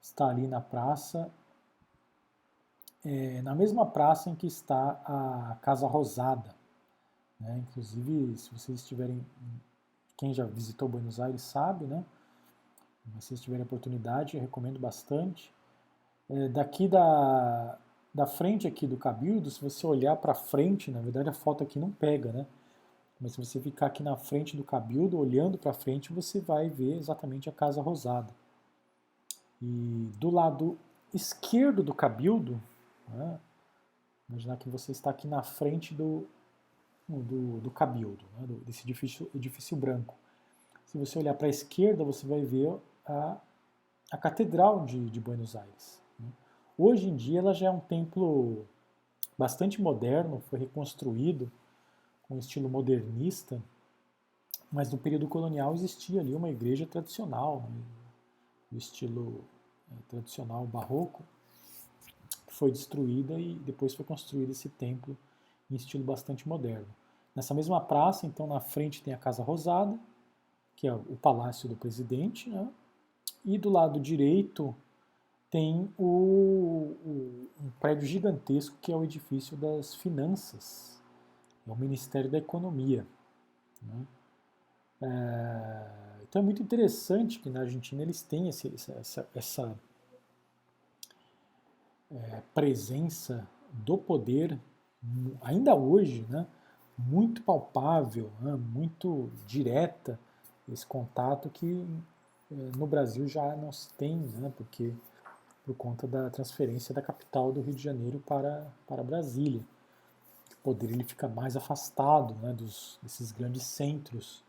[0.00, 1.30] Está ali na praça,
[3.04, 6.54] é, na mesma praça em que está a Casa Rosada.
[7.40, 7.64] Né?
[7.68, 9.24] Inclusive, se vocês estiverem
[10.16, 12.04] quem já visitou Buenos Aires sabe, né?
[13.14, 15.52] Mas se tiverem oportunidade, eu recomendo bastante.
[16.28, 17.78] É, daqui da,
[18.12, 21.78] da frente aqui do Cabildo, se você olhar para frente, na verdade a foto aqui
[21.78, 22.46] não pega, né?
[23.20, 26.96] Mas se você ficar aqui na frente do Cabildo, olhando para frente, você vai ver
[26.96, 28.32] exatamente a Casa Rosada.
[29.62, 30.78] E do lado
[31.12, 32.60] esquerdo do Cabildo,
[33.08, 33.38] né,
[34.28, 36.26] imaginar que você está aqui na frente do,
[37.08, 40.14] do, do Cabildo, né, desse edifício, edifício branco.
[40.86, 42.74] Se você olhar para a esquerda, você vai ver
[43.06, 43.36] a,
[44.10, 46.00] a Catedral de, de Buenos Aires.
[46.18, 46.28] Né.
[46.78, 48.64] Hoje em dia ela já é um templo
[49.36, 51.50] bastante moderno, foi reconstruído
[52.22, 53.62] com estilo modernista,
[54.72, 57.82] mas no período colonial existia ali uma igreja tradicional, né,
[58.70, 59.44] do estilo
[59.92, 61.22] é, tradicional barroco,
[62.46, 65.16] que foi destruída e depois foi construído esse templo
[65.70, 66.86] em estilo bastante moderno.
[67.34, 69.98] Nessa mesma praça, então, na frente tem a Casa Rosada,
[70.76, 72.68] que é o palácio do presidente, né?
[73.44, 74.74] e do lado direito
[75.50, 81.00] tem o, o, um prédio gigantesco que é o edifício das finanças,
[81.66, 83.06] é o Ministério da Economia.
[83.82, 84.06] Né?
[85.02, 89.78] É, então é muito interessante que na Argentina eles têm esse, essa, essa
[92.10, 94.58] é, presença do poder
[95.42, 96.46] ainda hoje, né,
[96.96, 100.18] muito palpável, né, muito direta,
[100.68, 101.86] esse contato que
[102.50, 104.94] é, no Brasil já não se tem, né, porque
[105.64, 109.62] por conta da transferência da capital do Rio de Janeiro para, para Brasília.
[110.52, 114.44] O poder ele fica mais afastado né, dos, desses grandes centros.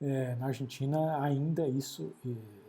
[0.00, 2.12] É, na Argentina ainda isso,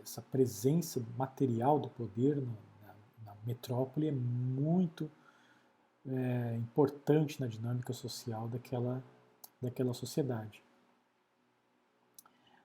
[0.02, 2.94] essa presença material do poder na, na,
[3.26, 5.10] na metrópole é muito
[6.10, 9.02] é, importante na dinâmica social daquela,
[9.60, 10.62] daquela sociedade.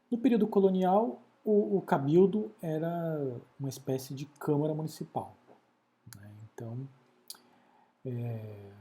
[0.10, 5.36] No período colonial, o, o cabildo era uma espécie de câmara municipal.
[6.16, 6.32] Né?
[6.54, 6.88] Então,
[8.06, 8.72] é,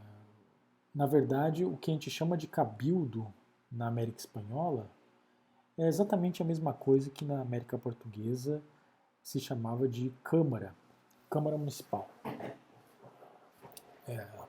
[0.95, 3.33] na verdade, o que a gente chama de cabildo
[3.71, 4.91] na América Espanhola
[5.79, 8.63] é exatamente a mesma coisa que na América Portuguesa
[9.23, 10.75] se chamava de Câmara,
[11.31, 12.09] Câmara Municipal.
[14.07, 14.42] É,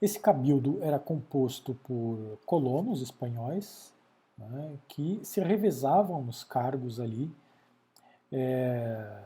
[0.00, 3.92] esse cabildo era composto por colonos espanhóis
[4.36, 7.30] né, que se revezavam nos cargos ali
[8.30, 9.20] é,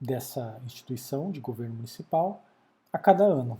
[0.00, 2.44] dessa instituição de governo municipal
[2.92, 3.58] a cada ano.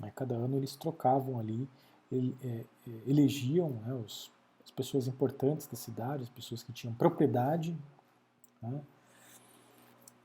[0.00, 0.10] Né?
[0.14, 1.68] Cada ano eles trocavam ali,
[2.10, 2.64] é, é,
[3.06, 4.30] elegiam né, os,
[4.64, 7.76] as pessoas importantes da cidade, as pessoas que tinham propriedade,
[8.62, 8.80] né,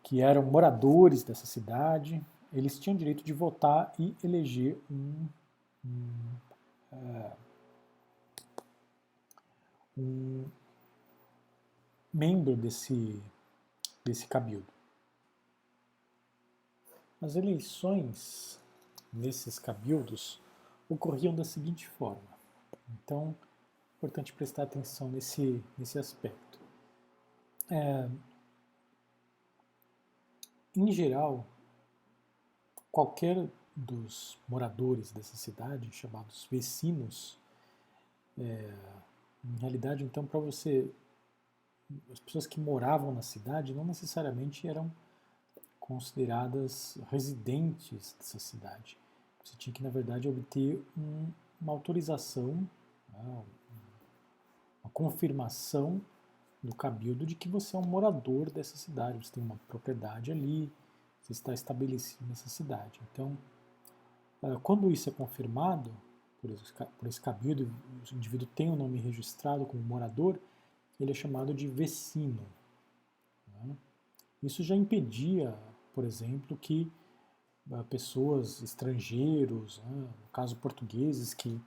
[0.01, 5.27] que eram moradores dessa cidade, eles tinham direito de votar e eleger um,
[5.85, 6.37] um,
[6.91, 7.31] é,
[9.97, 10.49] um
[12.13, 13.21] membro desse,
[14.03, 14.71] desse cabildo.
[17.21, 18.59] As eleições
[19.11, 20.41] nesses cabildos
[20.89, 22.21] ocorriam da seguinte forma.
[22.89, 23.35] Então,
[23.93, 26.59] é importante prestar atenção nesse, nesse aspecto.
[27.69, 28.09] É,
[30.75, 31.45] em geral,
[32.91, 37.39] qualquer dos moradores dessa cidade, chamados vecinos,
[38.37, 38.73] é,
[39.43, 40.89] em realidade, então, para você,
[42.11, 44.91] as pessoas que moravam na cidade não necessariamente eram
[45.79, 48.97] consideradas residentes dessa cidade.
[49.43, 52.67] Você tinha que, na verdade, obter um, uma autorização,
[53.09, 53.43] né,
[54.83, 56.01] uma confirmação
[56.63, 60.71] do cabildo de que você é um morador dessa cidade, você tem uma propriedade ali,
[61.19, 63.01] você está estabelecido nessa cidade.
[63.11, 63.37] Então,
[64.61, 65.91] quando isso é confirmado
[66.41, 67.73] por esse, cabildo,
[68.11, 70.37] o indivíduo tem o nome registrado como morador,
[70.99, 72.45] ele é chamado de vecino.
[73.47, 73.77] Né?
[74.41, 75.57] Isso já impedia,
[75.93, 76.91] por exemplo, que
[77.89, 81.61] pessoas estrangeiros, né, no caso portugueses, que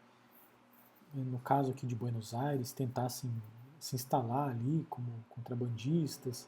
[1.14, 3.30] no caso aqui de Buenos Aires tentassem
[3.80, 6.46] se instalar ali como contrabandistas,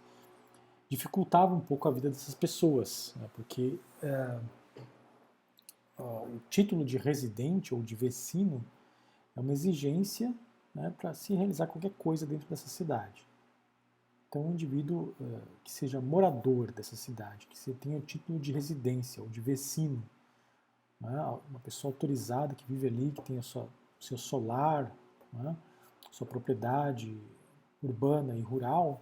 [0.90, 4.40] dificultava um pouco a vida dessas pessoas, né, porque ó,
[5.98, 8.64] o título de residente ou de vecino
[9.36, 10.32] é uma exigência
[10.74, 13.26] né, para se realizar qualquer coisa dentro dessa cidade.
[14.28, 19.22] Então, um indivíduo uh, que seja morador dessa cidade, que tenha o título de residência
[19.22, 20.02] ou de vecino,
[21.00, 24.94] né, uma pessoa autorizada que vive ali, que tenha sua, seu solar,
[25.32, 25.56] né,
[26.10, 27.18] sua propriedade
[27.82, 29.00] urbana e rural,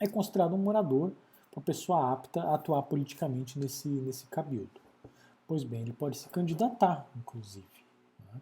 [0.00, 1.12] é considerado um morador,
[1.54, 4.79] uma pessoa apta a atuar politicamente nesse, nesse cabildo.
[5.50, 7.66] Pois bem, ele pode se candidatar, inclusive.
[8.32, 8.40] Né?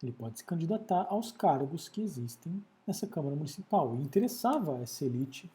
[0.00, 3.92] Ele pode se candidatar aos cargos que existem nessa Câmara Municipal.
[3.96, 5.50] E interessava essa elite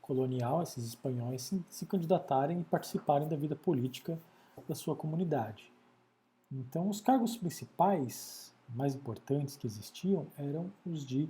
[0.00, 4.18] colonial, esses espanhóis, se, se candidatarem e participarem da vida política
[4.66, 5.70] da sua comunidade.
[6.50, 11.28] Então, os cargos principais, mais importantes que existiam, eram os de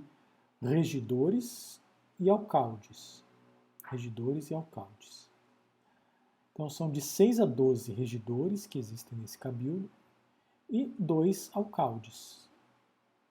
[0.61, 1.81] regidores
[2.17, 3.21] e alcaldes.
[3.83, 5.32] Regidores e alcaldes.
[6.53, 9.89] Então, são de 6 a 12 regidores que existem nesse cabildo
[10.69, 12.47] e dois alcaldes.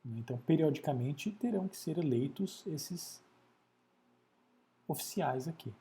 [0.04, 3.22] Então, periodicamente terão que ser eleitos esses
[4.88, 5.72] oficiais aqui.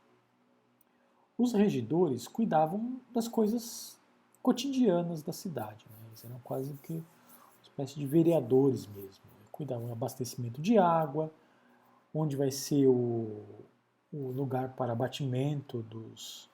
[1.36, 4.00] Os regidores cuidavam das coisas
[4.44, 5.86] cotidianas da cidade.
[5.90, 5.98] Né?
[6.08, 9.26] Eles eram quase que uma espécie de vereadores mesmo.
[9.26, 9.46] Né?
[9.52, 11.32] Cuidavam do abastecimento de água,
[12.14, 13.44] onde vai ser o,
[14.14, 16.48] o lugar para abatimento dos,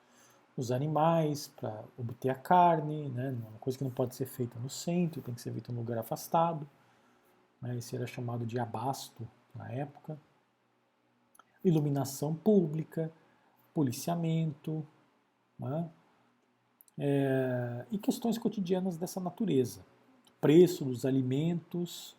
[0.58, 3.30] dos animais, para obter a carne, né?
[3.48, 5.78] uma coisa que não pode ser feita no centro, tem que ser feita em um
[5.78, 6.68] lugar afastado.
[7.62, 7.78] Né?
[7.78, 10.20] Esse era chamado de abasto na época.
[11.64, 13.12] Iluminação pública,
[13.72, 14.84] policiamento,
[15.60, 15.88] né?
[16.98, 19.86] é, e questões cotidianas dessa natureza.
[20.42, 22.16] Preço dos alimentos,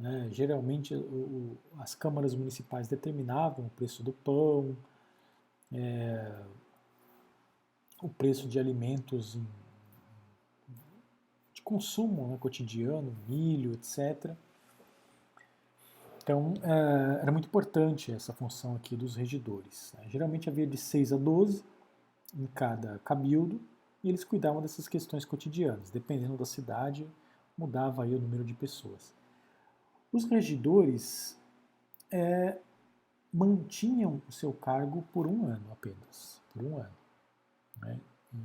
[0.00, 0.28] né?
[0.32, 4.74] geralmente o, as câmaras municipais determinavam o preço do pão,
[5.70, 6.34] é,
[8.02, 9.46] o preço de alimentos em,
[11.52, 14.34] de consumo né, cotidiano, milho, etc.
[16.22, 19.92] Então, é, era muito importante essa função aqui dos regidores.
[19.96, 20.08] Né?
[20.08, 21.64] Geralmente havia de 6 a 12
[22.36, 23.60] em cada cabildo,
[24.02, 25.90] e eles cuidavam dessas questões cotidianas.
[25.90, 27.08] Dependendo da cidade,
[27.56, 29.14] mudava aí o número de pessoas.
[30.12, 31.36] Os regidores
[32.10, 32.58] é,
[33.32, 36.96] mantinham o seu cargo por um ano apenas, por um ano.
[37.80, 37.98] Né?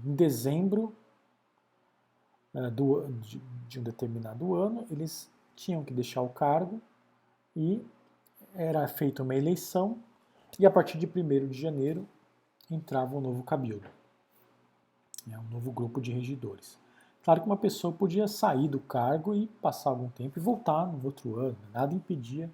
[0.06, 0.96] Em dezembro
[2.54, 6.82] é, do, de, de um determinado ano, eles tinham que deixar o cargo
[7.56, 7.86] e
[8.56, 9.98] era feita uma eleição
[10.60, 12.08] e a partir de 1 de janeiro
[12.70, 13.88] entrava um novo cabildo,
[15.26, 16.78] né, um novo grupo de regidores.
[17.24, 21.04] Claro que uma pessoa podia sair do cargo e passar algum tempo e voltar no
[21.06, 22.50] outro ano, nada impedia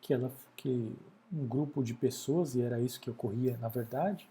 [0.00, 0.96] que ela que
[1.32, 4.28] um grupo de pessoas, e era isso que ocorria na verdade,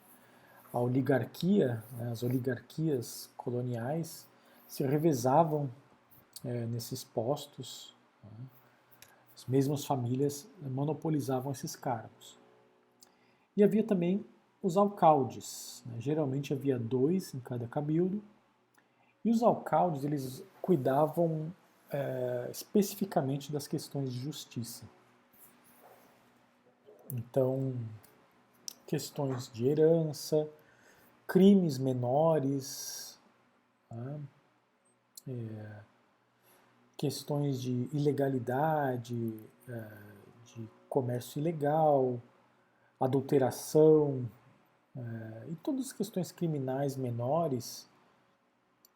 [0.76, 4.28] a oligarquia, né, as oligarquias coloniais
[4.68, 5.70] se revezavam
[6.44, 8.46] é, nesses postos, né,
[9.34, 12.38] as mesmas famílias monopolizavam esses cargos.
[13.56, 14.26] E havia também
[14.62, 15.82] os alcaldes.
[15.86, 15.96] Né?
[16.00, 18.22] Geralmente havia dois em cada cabildo,
[19.24, 21.52] E os alcaldes, eles cuidavam
[21.90, 24.84] é, especificamente das questões de justiça.
[27.12, 27.74] Então,
[28.86, 30.48] questões de herança,
[31.28, 33.20] crimes menores,
[33.92, 34.20] né?
[35.28, 35.80] é,
[36.98, 39.88] questões de ilegalidade, é,
[40.46, 42.22] de comércio ilegal,
[43.00, 44.30] adulteração
[44.96, 47.90] é, e todas as questões criminais menores,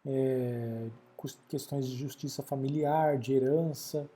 [0.05, 0.88] é,
[1.47, 4.09] questões de justiça familiar, de herança,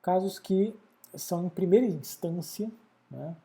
[0.00, 0.74] casos que
[1.14, 2.70] são em primeira instância
[3.10, 3.36] né,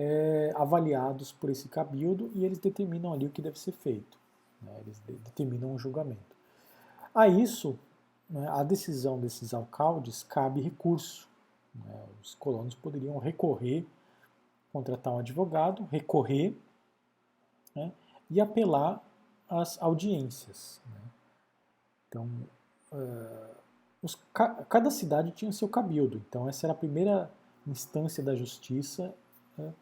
[0.00, 4.18] é, avaliados por esse cabildo e eles determinam ali o que deve ser feito.
[4.62, 6.34] Né, eles de, determinam o julgamento.
[7.14, 7.78] A isso,
[8.28, 11.28] né, a decisão desses alcaldes cabe recurso.
[11.74, 13.86] Né, os colonos poderiam recorrer,
[14.72, 16.56] contratar um advogado, recorrer
[17.76, 17.92] né,
[18.30, 19.04] e apelar
[19.50, 20.80] às audiências.
[20.86, 21.00] Né.
[22.08, 22.26] Então,
[22.90, 23.54] uh,
[24.02, 26.22] os, cada cidade tinha seu cabildo.
[26.26, 27.30] Então, essa era a primeira
[27.66, 29.14] instância da justiça
[29.58, 29.74] né,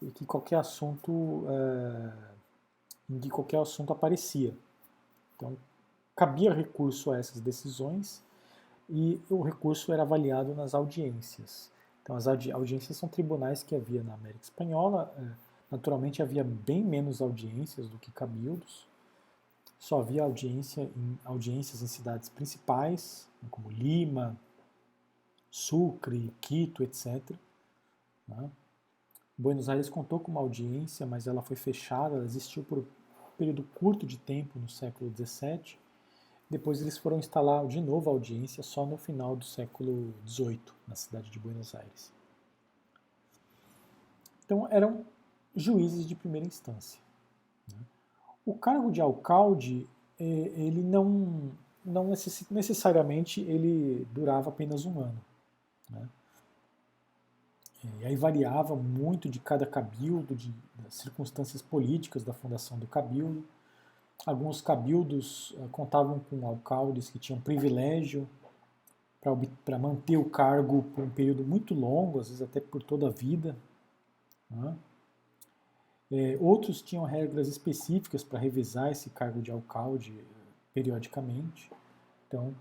[0.00, 2.12] e que qualquer assunto uh,
[3.10, 4.54] em que qualquer assunto aparecia.
[5.36, 5.56] Então,
[6.14, 8.22] cabia recurso a essas decisões
[8.88, 11.70] e o recurso era avaliado nas audiências.
[12.02, 15.12] Então, as audi audiências são tribunais que havia na América Espanhola.
[15.18, 15.30] Uh,
[15.70, 18.86] naturalmente, havia bem menos audiências do que cabildos.
[19.78, 24.36] Só havia audiência em, audiências em cidades principais, como Lima,
[25.50, 27.22] Sucre, Quito, etc.
[28.26, 28.50] Né?
[29.38, 32.84] Buenos Aires contou com uma audiência, mas ela foi fechada, ela existiu por um
[33.38, 35.78] período curto de tempo no século XVII.
[36.50, 40.96] Depois eles foram instalar de novo a audiência só no final do século XVIII, na
[40.96, 42.12] cidade de Buenos Aires.
[44.44, 45.06] Então eram
[45.54, 47.00] juízes de primeira instância.
[47.72, 47.78] Né?
[48.44, 51.52] O cargo de alcalde, é, ele não,
[51.84, 52.08] não
[52.50, 55.20] necessariamente ele durava apenas um ano.
[55.90, 56.08] Né?
[57.84, 63.44] E aí variava muito de cada cabildo, de, das circunstâncias políticas da fundação do cabildo.
[64.26, 68.28] Alguns cabildos uh, contavam com alcaldes que tinham privilégio
[69.64, 73.10] para manter o cargo por um período muito longo, às vezes até por toda a
[73.10, 73.56] vida.
[74.50, 74.76] Né?
[76.10, 80.24] É, outros tinham regras específicas para revisar esse cargo de alcalde uh,
[80.74, 81.70] periodicamente.
[82.26, 82.54] Então,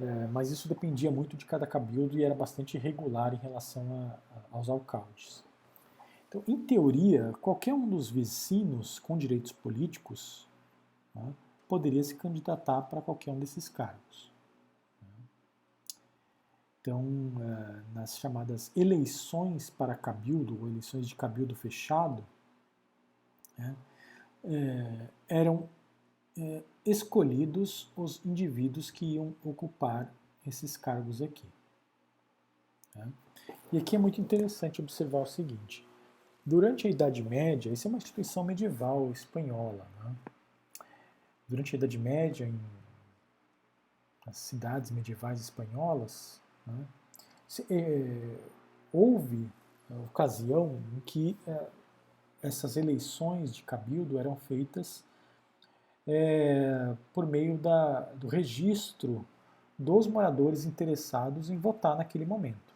[0.00, 4.36] é, mas isso dependia muito de cada cabildo e era bastante irregular em relação a,
[4.36, 5.44] a, aos alcaldes.
[6.28, 10.46] Então, em teoria, qualquer um dos vecinos com direitos políticos
[11.14, 11.34] né,
[11.66, 14.30] poderia se candidatar para qualquer um desses cargos.
[16.80, 22.24] Então, é, nas chamadas eleições para cabildo, ou eleições de cabildo fechado,
[23.56, 23.76] né,
[24.44, 25.68] é, eram
[26.38, 30.12] é, escolhidos os indivíduos que iam ocupar
[30.46, 31.46] esses cargos aqui.
[32.94, 33.12] Né?
[33.72, 35.86] E aqui é muito interessante observar o seguinte:
[36.44, 39.86] durante a Idade Média, isso é uma instituição medieval espanhola.
[40.02, 40.16] Né?
[41.48, 42.58] Durante a Idade Média, em
[44.28, 46.86] nas cidades medievais espanholas, né,
[47.46, 48.36] se, é,
[48.92, 49.50] houve
[50.04, 51.66] ocasião em que é,
[52.42, 55.02] essas eleições de cabildo eram feitas
[56.08, 59.26] é, por meio da, do registro
[59.78, 62.74] dos moradores interessados em votar naquele momento.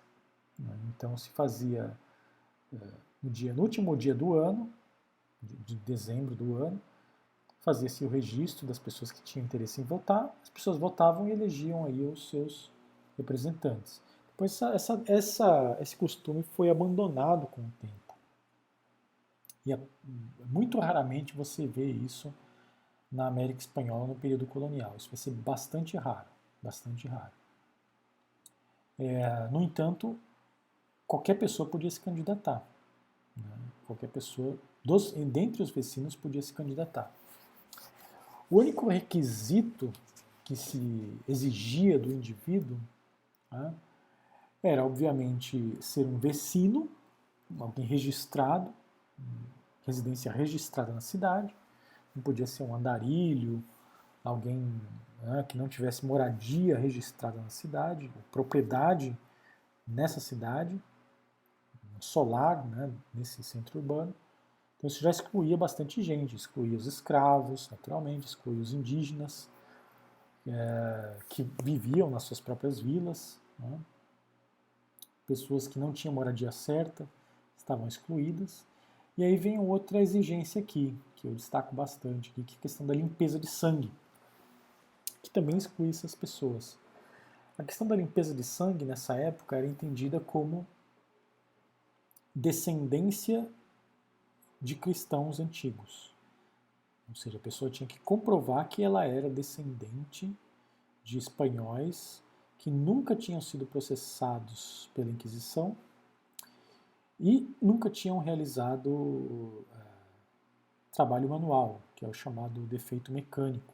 [0.59, 0.79] Né?
[0.95, 1.97] Então se fazia
[2.73, 2.77] é,
[3.23, 4.71] no, dia, no último dia do ano,
[5.43, 6.81] de, de dezembro do ano,
[7.63, 11.87] fazia-se o registro das pessoas que tinham interesse em votar, as pessoas votavam e elegiam
[11.87, 12.71] aí os seus
[13.17, 14.01] representantes.
[14.33, 17.95] Depois essa, essa, essa, esse costume foi abandonado com o tempo.
[19.65, 19.79] E é,
[20.45, 22.33] muito raramente você vê isso
[23.13, 24.95] na América Espanhola no período colonial.
[24.97, 26.29] Isso vai ser bastante raro,
[26.63, 27.33] bastante raro.
[28.99, 30.19] É, no entanto,
[31.07, 32.63] qualquer pessoa podia se candidatar.
[33.37, 33.45] Né?
[33.87, 37.13] Qualquer pessoa, dos, dentre os vecinos, podia se candidatar.
[38.51, 39.93] O único requisito
[40.45, 42.79] que se exigia do indivíduo
[43.51, 43.75] né,
[44.63, 46.89] era, obviamente, ser um vecino,
[47.59, 48.73] alguém registrado,
[49.87, 51.55] residência registrada na cidade,
[52.15, 53.63] não podia ser um andarilho,
[54.25, 54.81] alguém
[55.23, 59.17] né, que não tivesse moradia registrada na cidade, propriedade
[59.87, 60.81] nessa cidade,
[62.01, 64.15] solar, né, nesse centro urbano.
[64.77, 69.49] Então isso já excluía bastante gente, excluía os escravos, naturalmente, excluía os indígenas,
[70.47, 73.79] é, que viviam nas suas próprias vilas, né,
[75.27, 77.09] pessoas que não tinham moradia certa
[77.57, 78.67] estavam excluídas.
[79.17, 82.93] E aí vem outra exigência aqui, que eu destaco bastante, que é a questão da
[82.93, 83.91] limpeza de sangue.
[85.33, 86.77] também excluía essas pessoas.
[87.57, 90.67] A questão da limpeza de sangue nessa época era entendida como
[92.35, 93.49] descendência
[94.61, 96.13] de cristãos antigos.
[97.09, 100.35] Ou seja, a pessoa tinha que comprovar que ela era descendente
[101.05, 102.23] de espanhóis
[102.59, 105.77] que nunca tinham sido processados pela Inquisição
[107.19, 109.65] e nunca tinham realizado
[110.93, 113.73] trabalho manual, que é o chamado defeito mecânico.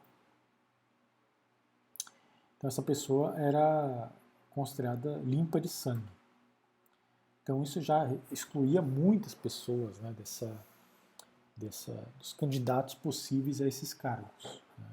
[2.57, 4.11] Então essa pessoa era
[4.49, 6.11] considerada limpa de sangue.
[7.43, 10.65] Então isso já excluía muitas pessoas né, dessa,
[11.55, 14.61] dessa, dos candidatos possíveis a esses cargos.
[14.77, 14.85] Né,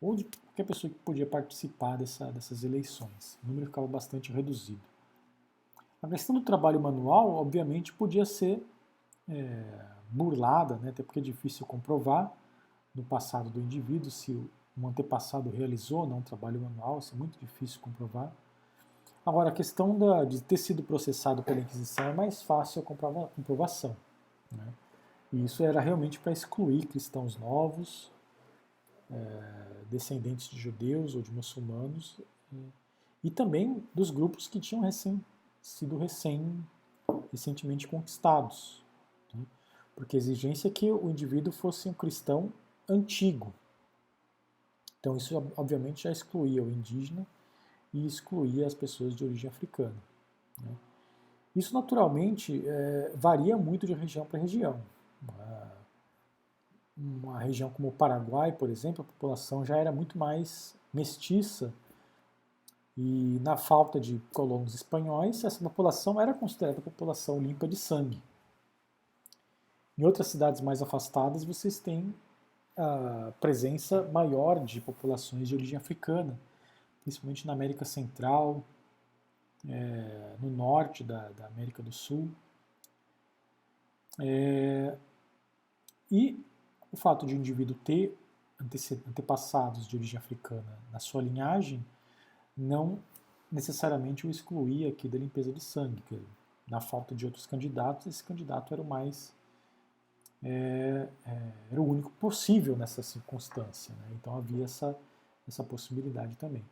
[0.00, 3.38] ou de qualquer pessoa que podia participar dessa, dessas eleições.
[3.42, 4.80] O número ficava bastante reduzido.
[6.02, 8.62] A questão do trabalho manual, obviamente, podia ser
[9.28, 12.32] é, burlada, né, até porque é difícil comprovar
[12.94, 14.32] no passado do indivíduo se
[14.76, 18.32] um antepassado realizou ou não um trabalho manual, isso é muito difícil comprovar.
[19.24, 23.96] Agora, a questão da, de ter sido processado pela Inquisição é mais fácil a comprovação.
[24.52, 24.72] Né?
[25.32, 28.12] E isso era realmente para excluir cristãos novos,
[29.10, 32.20] é, descendentes de judeus ou de muçulmanos,
[32.52, 32.72] e,
[33.24, 35.24] e também dos grupos que tinham recém,
[35.60, 36.64] sido recém,
[37.32, 38.85] recentemente conquistados.
[39.96, 42.52] Porque a exigência é que o indivíduo fosse um cristão
[42.88, 43.52] antigo,
[45.06, 47.24] então isso obviamente já excluía o indígena
[47.92, 49.94] e excluía as pessoas de origem africana.
[50.60, 50.74] Né?
[51.54, 54.80] Isso naturalmente é, varia muito de região para região.
[56.96, 61.72] Uma região como o Paraguai, por exemplo, a população já era muito mais mestiça
[62.96, 68.20] e na falta de colonos espanhóis, essa população era considerada população limpa de sangue.
[69.98, 72.14] Em outras cidades mais afastadas, vocês têm
[72.76, 76.38] a presença maior de populações de origem africana,
[77.02, 78.62] principalmente na América Central,
[79.68, 82.30] é, no norte da, da, América do Sul.
[84.20, 84.96] É,
[86.10, 86.44] e
[86.92, 88.16] o fato de um indivíduo ter
[88.60, 91.84] antepassados de origem africana na sua linhagem
[92.56, 92.98] não
[93.50, 96.02] necessariamente o excluía aqui da limpeza de sangue.
[96.68, 99.35] Na falta de outros candidatos, esse candidato era o mais
[100.42, 103.94] é, é, era o único possível nessa circunstância.
[103.94, 104.16] Né?
[104.20, 104.96] Então havia essa,
[105.46, 106.64] essa possibilidade também.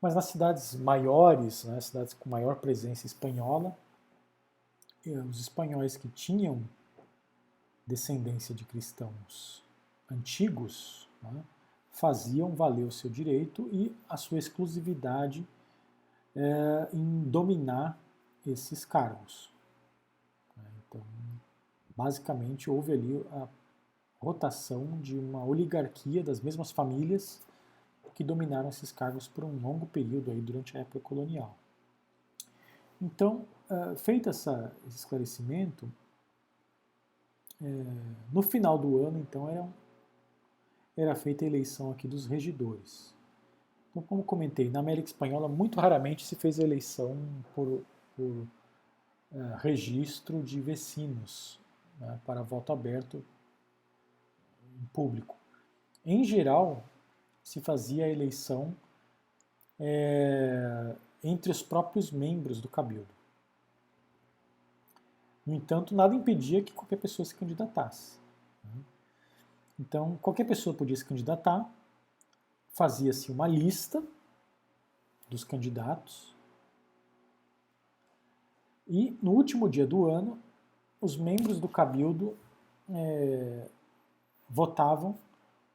[0.00, 3.76] Mas nas cidades maiores, né, cidades com maior presença espanhola,
[5.06, 6.62] eh, os espanhóis que tinham
[7.86, 9.62] descendência de cristãos
[10.10, 11.44] antigos né,
[11.90, 15.46] faziam valer o seu direito e a sua exclusividade
[16.34, 17.98] é, em dominar
[18.46, 19.51] esses cargos.
[21.96, 23.48] Basicamente, houve ali a
[24.18, 27.40] rotação de uma oligarquia das mesmas famílias
[28.14, 31.56] que dominaram esses cargos por um longo período aí durante a época colonial.
[33.00, 35.90] Então, uh, feito essa, esse esclarecimento,
[37.60, 37.66] é,
[38.32, 39.68] no final do ano, então, era,
[40.96, 43.14] era feita a eleição aqui dos regidores.
[43.90, 47.16] Então, como comentei, na América Espanhola muito raramente se fez eleição
[47.54, 47.84] por,
[48.16, 48.48] por uh,
[49.58, 51.60] registro de vecinos,
[51.98, 53.24] né, para voto aberto
[54.80, 55.36] em público.
[56.04, 56.84] Em geral,
[57.42, 58.74] se fazia a eleição
[59.78, 63.14] é, entre os próprios membros do cabildo.
[65.44, 68.18] No entanto, nada impedia que qualquer pessoa se candidatasse.
[68.64, 68.82] Né.
[69.78, 71.68] Então, qualquer pessoa podia se candidatar,
[72.68, 74.02] fazia-se uma lista
[75.28, 76.32] dos candidatos
[78.86, 80.38] e no último dia do ano
[81.02, 82.36] os membros do cabildo
[82.88, 83.66] é,
[84.48, 85.18] votavam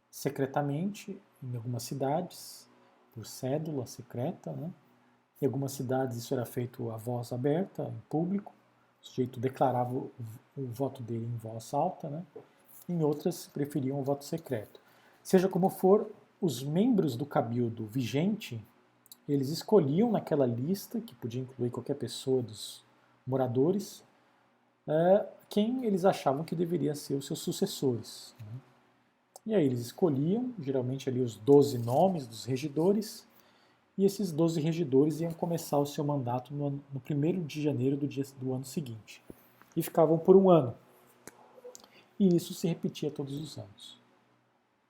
[0.09, 2.65] secretamente em algumas cidades,
[3.13, 4.53] por cédula secreta.
[4.53, 4.71] Né?
[5.41, 8.53] Em algumas cidades isso era feito a voz aberta, em público.
[9.03, 10.11] O sujeito declarava o,
[10.55, 12.09] o voto dele em voz alta.
[12.09, 12.23] Né?
[12.87, 14.79] Em outras preferiam o voto secreto.
[15.21, 16.09] Seja como for,
[16.39, 18.63] os membros do cabildo vigente,
[19.27, 22.85] eles escolhiam naquela lista, que podia incluir qualquer pessoa dos
[23.25, 24.06] moradores,
[24.87, 28.35] é, quem eles achavam que deveria ser os seus sucessores.
[28.39, 28.59] Né?
[29.47, 33.25] E aí eles escolhiam, geralmente ali os 12 nomes dos regidores,
[33.97, 38.07] e esses 12 regidores iam começar o seu mandato no, no 1 de janeiro do,
[38.07, 39.23] dia, do ano seguinte.
[39.75, 40.75] E ficavam por um ano.
[42.19, 43.99] E isso se repetia todos os anos.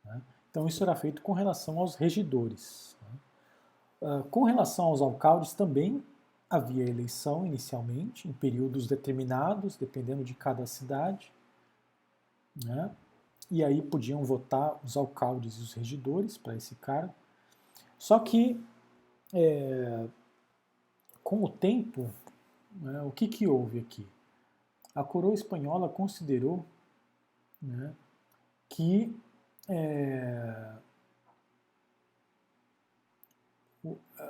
[0.04, 0.22] Né?
[0.50, 2.98] Então isso era feito com relação aos regidores.
[3.02, 4.10] Né?
[4.10, 6.04] Uh, com relação aos alcaldes também
[6.50, 11.32] Havia eleição inicialmente, em períodos determinados, dependendo de cada cidade,
[12.66, 12.96] né?
[13.50, 17.14] e aí podiam votar os alcaldes e os regidores para esse cargo.
[17.98, 18.62] Só que,
[19.34, 20.06] é,
[21.24, 22.10] com o tempo,
[22.74, 24.08] né, o que, que houve aqui?
[24.94, 26.66] A coroa espanhola considerou
[27.62, 27.94] né,
[28.70, 29.16] que
[29.70, 30.74] é,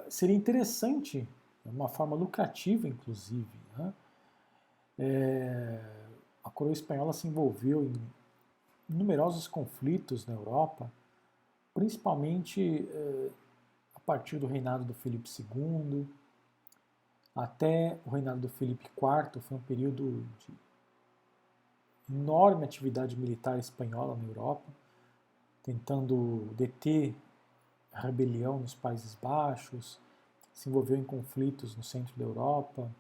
[0.10, 1.28] seria interessante,
[1.72, 3.60] uma forma lucrativa, inclusive.
[3.78, 3.94] Né?
[5.00, 5.80] É,
[6.44, 10.92] a coroa espanhola se envolveu em numerosos conflitos na Europa,
[11.74, 13.30] principalmente é,
[13.96, 16.08] a partir do reinado do Felipe II
[17.36, 19.42] até o reinado do Felipe IV.
[19.42, 20.54] Foi um período de
[22.10, 24.66] enorme atividade militar espanhola na Europa,
[25.62, 27.14] tentando deter
[27.92, 30.00] a rebelião nos Países Baixos,
[30.58, 32.92] se envolveu em conflitos no centro da Europa,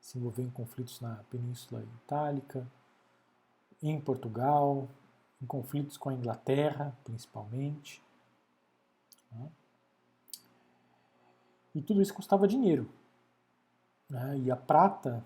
[0.00, 2.66] se envolveu em conflitos na Península Itálica,
[3.80, 4.88] em Portugal,
[5.40, 8.02] em conflitos com a Inglaterra, principalmente.
[9.30, 9.48] Né?
[11.72, 12.90] E tudo isso custava dinheiro.
[14.10, 14.38] Né?
[14.38, 15.24] E a prata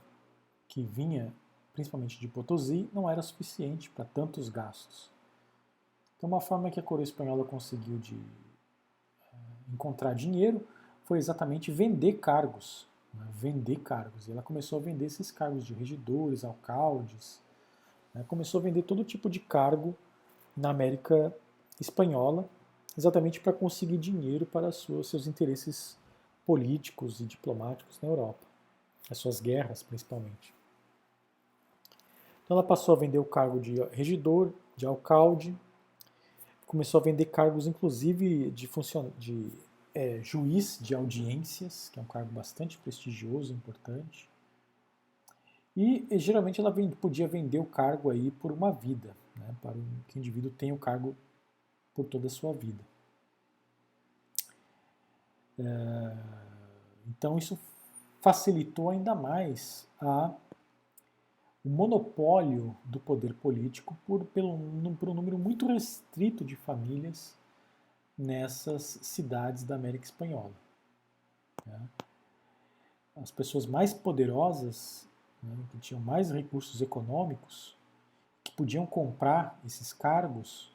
[0.69, 1.33] que vinha,
[1.73, 5.11] principalmente de Potosí, não era suficiente para tantos gastos.
[6.19, 8.21] Então, uma forma que a coroa espanhola conseguiu de
[9.73, 10.67] encontrar dinheiro
[11.05, 12.87] foi exatamente vender cargos.
[13.15, 13.27] Né?
[13.35, 14.29] Vender cargos.
[14.29, 17.41] E ela começou a vender esses cargos de regidores, alcaldes,
[18.15, 18.25] né?
[18.29, 19.95] começou a vender todo tipo de cargo
[20.57, 21.35] na América
[21.81, 22.49] Espanhola,
[22.97, 25.99] exatamente para conseguir dinheiro para suas, seus interesses
[26.47, 28.47] políticos e diplomáticos na Europa,
[29.11, 30.55] as suas guerras principalmente.
[32.45, 35.55] Então ela passou a vender o cargo de regidor, de alcalde,
[36.67, 39.11] começou a vender cargos, inclusive de, funcion...
[39.19, 39.51] de
[39.95, 44.29] é, juiz de audiências, que é um cargo bastante prestigioso, importante.
[45.75, 49.73] E, e geralmente ela podia vender o cargo aí por uma vida, né, para
[50.09, 51.17] que o indivíduo tenha o cargo
[51.95, 52.85] por toda a sua vida.
[55.59, 56.17] É...
[57.09, 57.59] Então isso
[58.21, 60.35] facilitou ainda mais a
[61.67, 64.57] o monopólio do poder político por, pelo,
[64.95, 67.37] por um número muito restrito de famílias
[68.17, 70.53] nessas cidades da América Espanhola.
[71.67, 71.89] Né?
[73.17, 75.09] As pessoas mais poderosas,
[75.43, 77.77] né, que tinham mais recursos econômicos,
[78.45, 80.71] que podiam comprar esses cargos,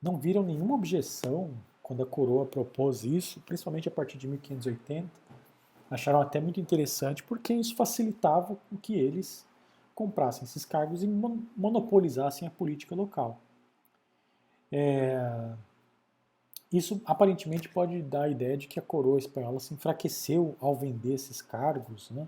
[0.00, 1.50] não viram nenhuma objeção
[1.82, 5.06] quando a coroa propôs isso, principalmente a partir de 1580.
[5.90, 9.46] Acharam até muito interessante porque isso facilitava com que eles
[9.94, 13.38] comprassem esses cargos e monopolizassem a política local.
[14.70, 15.52] É,
[16.72, 21.14] isso aparentemente pode dar a ideia de que a coroa espanhola se enfraqueceu ao vender
[21.14, 22.26] esses cargos, né?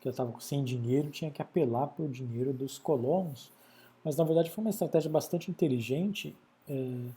[0.00, 3.52] que ela estava sem dinheiro, tinha que apelar por dinheiro dos colonos,
[4.02, 6.34] mas na verdade foi uma estratégia bastante inteligente
[6.68, 7.10] é,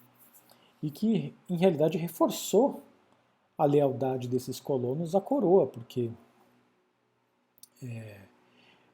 [0.81, 2.81] e que em realidade reforçou
[3.57, 6.11] a lealdade desses colonos à coroa, porque
[7.81, 8.21] é,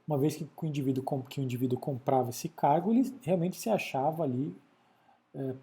[0.10, 4.24] uma vez que o indivíduo, que o indivíduo comprava esse cargo, ele realmente se achava
[4.24, 4.56] ali
[5.36, 5.54] é,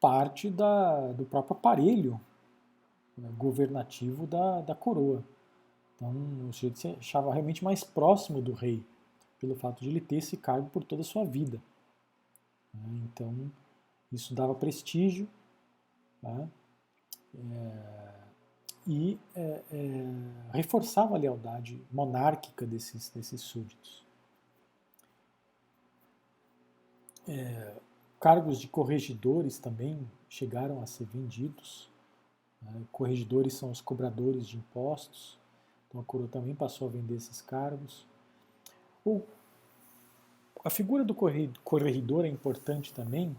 [0.00, 2.18] parte da, do próprio aparelho
[3.14, 5.22] né, governativo da, da coroa.
[5.94, 6.10] Então,
[6.48, 8.82] o sujeito se achava realmente mais próximo do rei,
[9.38, 11.60] pelo fato de ele ter esse cargo por toda a sua vida.
[12.72, 13.02] Né.
[13.04, 13.52] Então,
[14.10, 15.28] isso dava prestígio.
[16.22, 16.48] Né?
[17.34, 18.17] É,
[18.88, 20.06] e é, é,
[20.54, 24.02] reforçava a lealdade monárquica desses, desses súditos.
[27.28, 27.74] É,
[28.18, 31.90] cargos de corregedores também chegaram a ser vendidos.
[32.62, 32.82] Né?
[32.90, 35.38] Corregedores são os cobradores de impostos,
[35.86, 38.06] então a coroa também passou a vender esses cargos.
[39.04, 39.20] O,
[40.64, 43.36] a figura do corregedor é importante também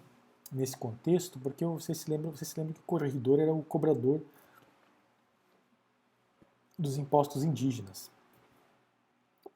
[0.51, 4.21] nesse contexto, porque você se lembra, você se lembra que o corregedor era o cobrador
[6.79, 8.09] dos impostos indígenas.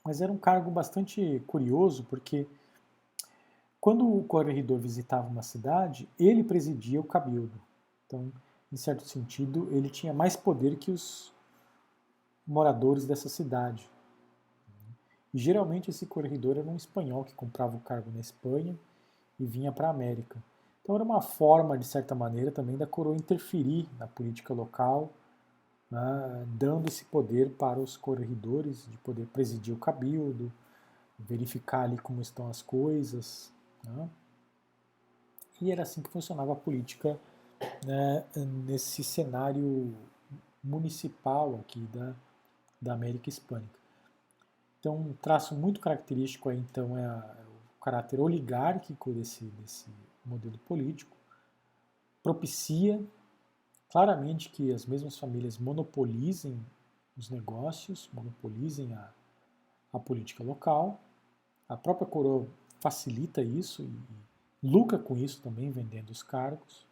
[0.04, 2.46] Mas era um cargo bastante curioso, porque
[3.80, 7.60] quando o corregedor visitava uma cidade, ele presidia o cabildo.
[8.06, 8.32] Então,
[8.72, 11.32] em certo sentido, ele tinha mais poder que os
[12.46, 13.90] moradores dessa cidade.
[15.34, 18.78] E geralmente esse corregedor era um espanhol que comprava o cargo na Espanha
[19.40, 20.44] e vinha para a América.
[20.82, 25.10] Então era uma forma, de certa maneira, também da coroa interferir na política local
[25.94, 30.52] né, dando esse poder para os corregedores de poder presidir o cabildo,
[31.20, 33.54] verificar ali como estão as coisas.
[33.84, 34.10] Né?
[35.62, 37.20] E era assim que funcionava a política
[37.86, 38.26] né,
[38.66, 39.96] nesse cenário
[40.64, 42.16] municipal aqui da,
[42.82, 43.80] da América Hispânica.
[44.80, 47.38] Então, um traço muito característico aí, então, é, a,
[47.78, 49.86] o caráter oligárquico desse, desse
[50.26, 51.16] modelo político,
[52.24, 53.00] propicia
[53.94, 56.60] claramente que as mesmas famílias monopolizem
[57.16, 59.12] os negócios, monopolizem a,
[59.94, 61.00] a política local.
[61.70, 62.48] A própria coroa
[62.80, 66.88] facilita isso e lucra com isso também, vendendo os cargos.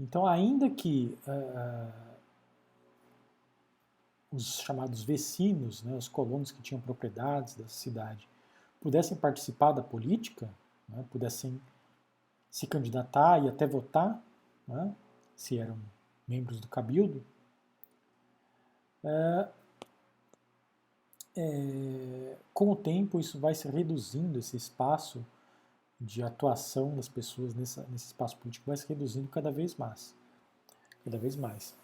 [0.00, 1.92] Então, ainda que uh,
[4.32, 8.26] os chamados vecinos, né, os colonos que tinham propriedades da cidade,
[8.80, 10.48] pudessem participar da política,
[10.88, 11.60] né, pudessem
[12.50, 14.24] se candidatar e até votar,
[14.66, 14.90] né,
[15.36, 15.78] se eram
[16.26, 17.24] membros do cabildo,
[19.02, 19.48] é,
[21.36, 25.24] é, com o tempo isso vai se reduzindo, esse espaço
[26.00, 30.14] de atuação das pessoas nessa, nesse espaço político vai se reduzindo cada vez mais.
[31.04, 31.74] Cada vez mais.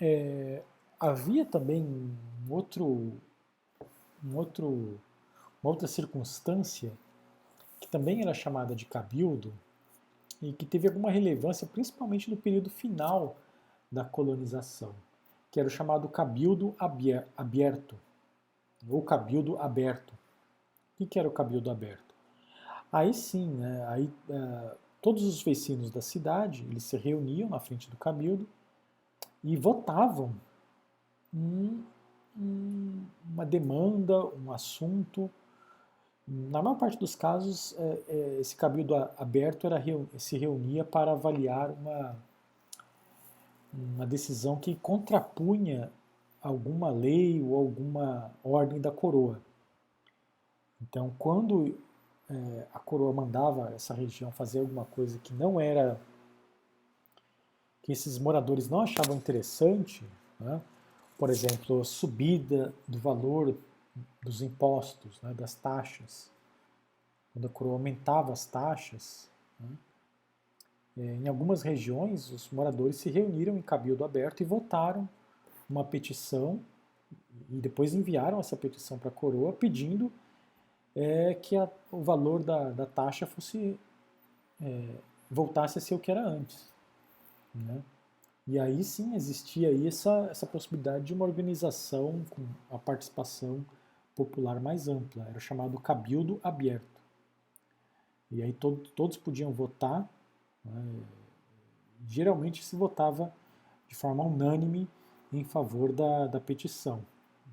[0.00, 0.62] É,
[0.98, 3.12] havia também um outro,
[4.24, 5.00] um outro,
[5.62, 6.92] uma outra circunstância
[7.80, 9.52] que também era chamada de cabildo
[10.40, 13.36] e que teve alguma relevância, principalmente no período final
[13.90, 14.94] da colonização,
[15.50, 16.74] que era o chamado cabildo
[17.36, 17.96] aberto,
[18.88, 20.12] ou cabildo aberto.
[20.98, 22.14] O que era o cabildo aberto?
[22.90, 27.90] Aí sim, né, aí, uh, todos os vecinos da cidade eles se reuniam na frente
[27.90, 28.48] do cabildo
[29.42, 30.34] e votavam
[31.32, 31.82] um,
[32.38, 35.30] um, uma demanda, um assunto.
[36.26, 39.82] Na maior parte dos casos, é, é, esse cabildo aberto era,
[40.18, 42.16] se reunia para avaliar uma,
[43.72, 45.92] uma decisão que contrapunha
[46.40, 49.40] alguma lei ou alguma ordem da coroa.
[50.80, 51.76] Então, quando
[52.28, 56.00] é, a coroa mandava essa região fazer alguma coisa que não era
[57.82, 60.04] que esses moradores não achavam interessante,
[60.40, 60.60] né?
[61.16, 63.56] por exemplo, a subida do valor
[64.22, 66.30] dos impostos, né, das taxas,
[67.32, 69.68] quando a coroa aumentava as taxas, né,
[70.96, 75.08] em algumas regiões os moradores se reuniram em cabildo aberto e votaram
[75.68, 76.60] uma petição
[77.50, 80.10] e depois enviaram essa petição para a coroa pedindo
[80.94, 83.78] é, que a, o valor da, da taxa fosse
[84.60, 84.88] é,
[85.30, 86.72] voltasse a ser o que era antes.
[87.54, 87.82] Né?
[88.46, 93.64] E aí sim existia aí essa, essa possibilidade de uma organização com a participação
[94.14, 97.02] popular mais ampla, era chamado Cabildo Aberto.
[98.30, 100.08] E aí todo, todos podiam votar?
[102.08, 103.32] Geralmente se votava
[103.88, 104.88] de forma unânime
[105.32, 107.04] em favor da, da petição,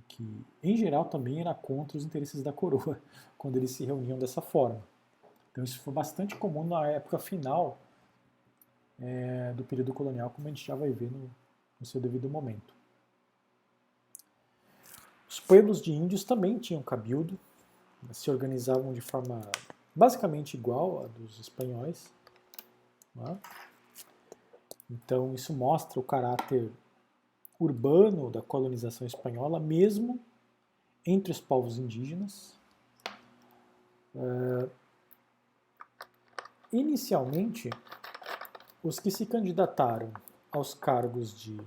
[0.08, 3.00] que em geral também era contra os interesses da coroa
[3.38, 4.82] quando eles se reuniam dessa forma.
[5.52, 7.78] Então isso foi bastante comum na época final
[9.00, 11.30] é, do período colonial, como a gente já vai ver no,
[11.80, 12.74] no seu devido momento.
[15.30, 17.40] Os pueblos de índios também tinham cabildo,
[18.12, 19.42] se organizavam de forma
[19.96, 22.12] basicamente igual a dos espanhóis.
[23.16, 23.38] Né?
[24.90, 26.72] Então isso mostra o caráter
[27.60, 30.20] urbano da colonização espanhola, mesmo
[31.06, 32.60] entre os povos indígenas.
[34.16, 34.70] Uh,
[36.72, 37.70] inicialmente,
[38.84, 40.12] os que se candidataram
[40.52, 41.58] aos cargos de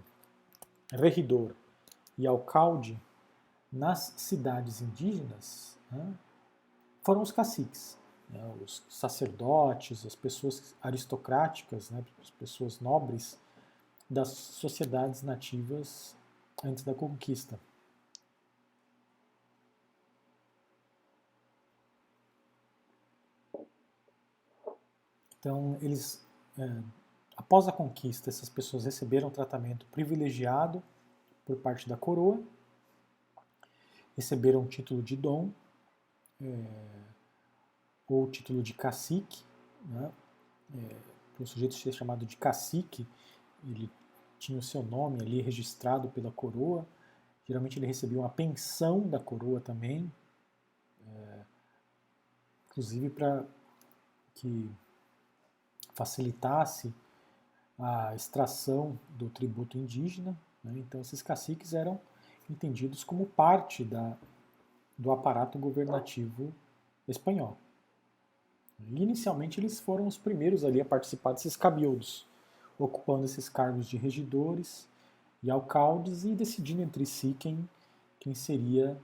[0.92, 1.52] regidor
[2.16, 3.00] e alcalde
[3.72, 6.14] nas cidades indígenas né,
[7.02, 7.98] foram os caciques,
[8.30, 13.38] né, os sacerdotes, as pessoas aristocráticas, né, as pessoas nobres
[14.08, 16.16] das sociedades nativas
[16.64, 17.58] antes da conquista.
[25.38, 26.24] Então, eles
[26.58, 26.82] é,
[27.36, 30.82] Após a conquista, essas pessoas receberam tratamento privilegiado
[31.44, 32.42] por parte da coroa,
[34.16, 35.50] receberam o título de dom,
[36.40, 36.64] é,
[38.08, 39.42] ou título de cacique,
[39.84, 40.10] né?
[40.74, 40.96] é,
[41.38, 43.06] o sujeito ser chamado de cacique,
[43.64, 43.90] ele
[44.38, 46.86] tinha o seu nome ali registrado pela coroa,
[47.44, 50.12] geralmente ele recebia uma pensão da coroa também,
[51.06, 51.44] é,
[52.66, 53.44] inclusive para
[54.34, 54.70] que
[55.94, 56.94] facilitasse
[57.78, 60.36] a extração do tributo indígena.
[60.62, 60.74] Né?
[60.78, 62.00] Então, esses caciques eram
[62.48, 64.16] entendidos como parte da,
[64.96, 66.52] do aparato governativo
[67.08, 67.56] espanhol.
[68.78, 72.26] E, inicialmente, eles foram os primeiros ali a participar desses cabildos,
[72.78, 74.88] ocupando esses cargos de regidores
[75.42, 77.68] e alcaldes e decidindo entre si quem,
[78.20, 78.98] quem seria,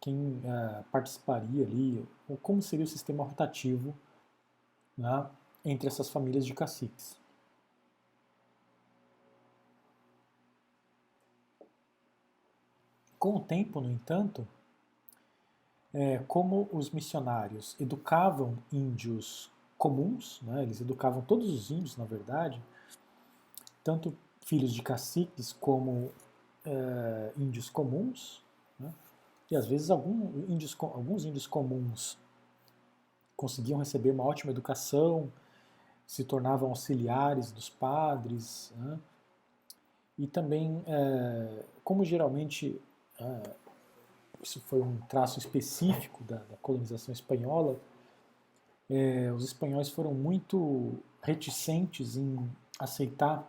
[0.00, 3.94] quem uh, participaria ali, ou como seria o sistema rotativo
[4.96, 5.28] né,
[5.64, 7.16] entre essas famílias de caciques.
[13.18, 14.46] Com o tempo, no entanto,
[15.92, 22.62] é, como os missionários educavam índios comuns, né, eles educavam todos os índios, na verdade,
[23.82, 26.10] tanto filhos de caciques como
[26.64, 28.42] é, índios comuns,
[28.78, 28.92] né?
[29.50, 32.18] e às vezes algum índios, alguns índios comuns
[33.36, 35.32] conseguiam receber uma ótima educação,
[36.06, 38.98] se tornavam auxiliares dos padres, né?
[40.18, 42.80] e também, é, como geralmente
[43.20, 43.50] é,
[44.42, 47.78] isso foi um traço específico da, da colonização espanhola,
[48.90, 53.48] é, os espanhóis foram muito reticentes em aceitar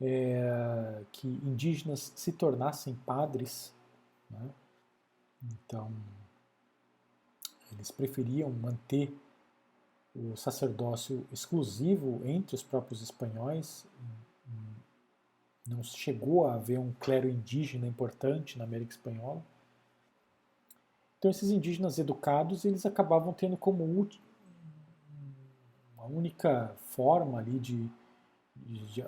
[0.00, 3.72] é, que indígenas se tornassem padres.
[4.30, 4.50] Né?
[5.42, 5.92] Então,
[7.72, 9.16] eles preferiam manter
[10.14, 13.86] o sacerdócio exclusivo entre os próprios espanhóis.
[15.68, 19.42] Não chegou a haver um clero indígena importante na América Espanhola.
[21.18, 23.84] Então, esses indígenas educados, eles acabavam tendo como
[25.96, 27.90] uma única forma ali de,
[28.56, 29.04] de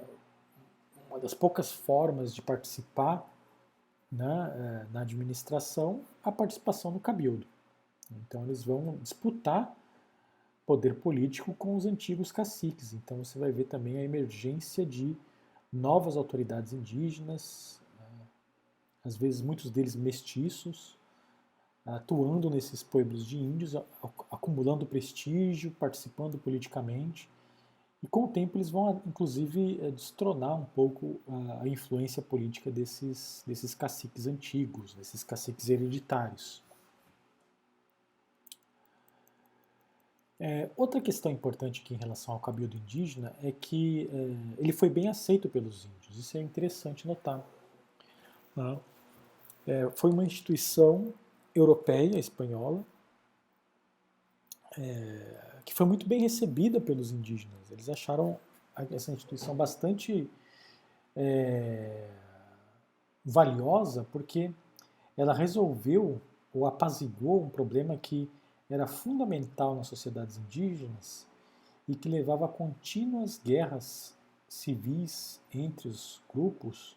[1.08, 3.28] uma das poucas formas de participar
[4.11, 7.46] né, é, na administração a participação no cabildo.
[8.11, 9.74] Então eles vão disputar
[10.66, 12.92] poder político com os antigos caciques.
[12.92, 15.16] Então você vai ver também a emergência de
[15.73, 18.27] novas autoridades indígenas, né,
[19.05, 20.99] às vezes muitos deles mestiços,
[21.87, 23.75] atuando nesses pueblos de índios,
[24.31, 27.29] acumulando prestígio, participando politicamente
[28.03, 31.21] e com o tempo eles vão, inclusive, eh, destronar um pouco
[31.61, 36.62] a influência política desses, desses caciques antigos, desses caciques hereditários.
[40.43, 44.88] É, outra questão importante aqui em relação ao cabildo indígena é que é, ele foi
[44.88, 47.47] bem aceito pelos índios, isso é interessante notar.
[48.57, 48.80] Né?
[49.66, 51.12] É, foi uma instituição
[51.55, 52.82] europeia, espanhola,
[54.78, 57.70] é, que foi muito bem recebida pelos indígenas.
[57.70, 58.38] Eles acharam
[58.91, 60.30] essa instituição bastante
[61.14, 62.09] é,
[63.22, 64.51] valiosa porque
[65.18, 66.18] ela resolveu
[66.55, 68.26] ou apaziguou um problema que
[68.71, 71.27] era fundamental nas sociedades indígenas
[71.89, 74.16] e que levava a contínuas guerras
[74.49, 76.97] civis entre os grupos,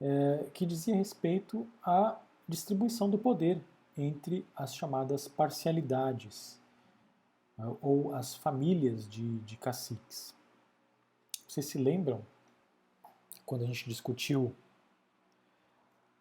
[0.00, 3.60] é, que dizia respeito à distribuição do poder
[3.96, 6.60] entre as chamadas parcialidades
[7.56, 10.34] né, ou as famílias de, de caciques.
[11.48, 12.24] Vocês se lembram
[13.44, 14.54] quando a gente discutiu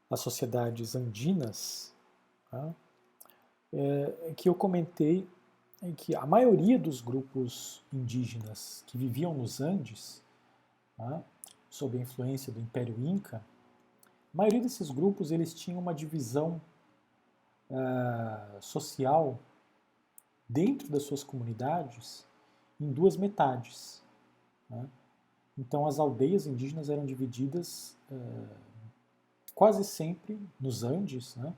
[0.09, 1.93] as sociedades andinas,
[2.49, 2.73] tá?
[3.73, 5.27] É, que eu comentei
[5.81, 10.23] em que a maioria dos grupos indígenas que viviam nos Andes,
[10.95, 11.21] tá?
[11.69, 16.61] sob a influência do Império Inca, a maioria desses grupos eles tinham uma divisão
[17.69, 19.39] uh, social
[20.47, 22.25] dentro das suas comunidades
[22.79, 24.01] em duas metades.
[24.69, 24.87] Né?
[25.57, 28.55] Então, as aldeias indígenas eram divididas uh,
[29.53, 31.53] quase sempre nos Andes né,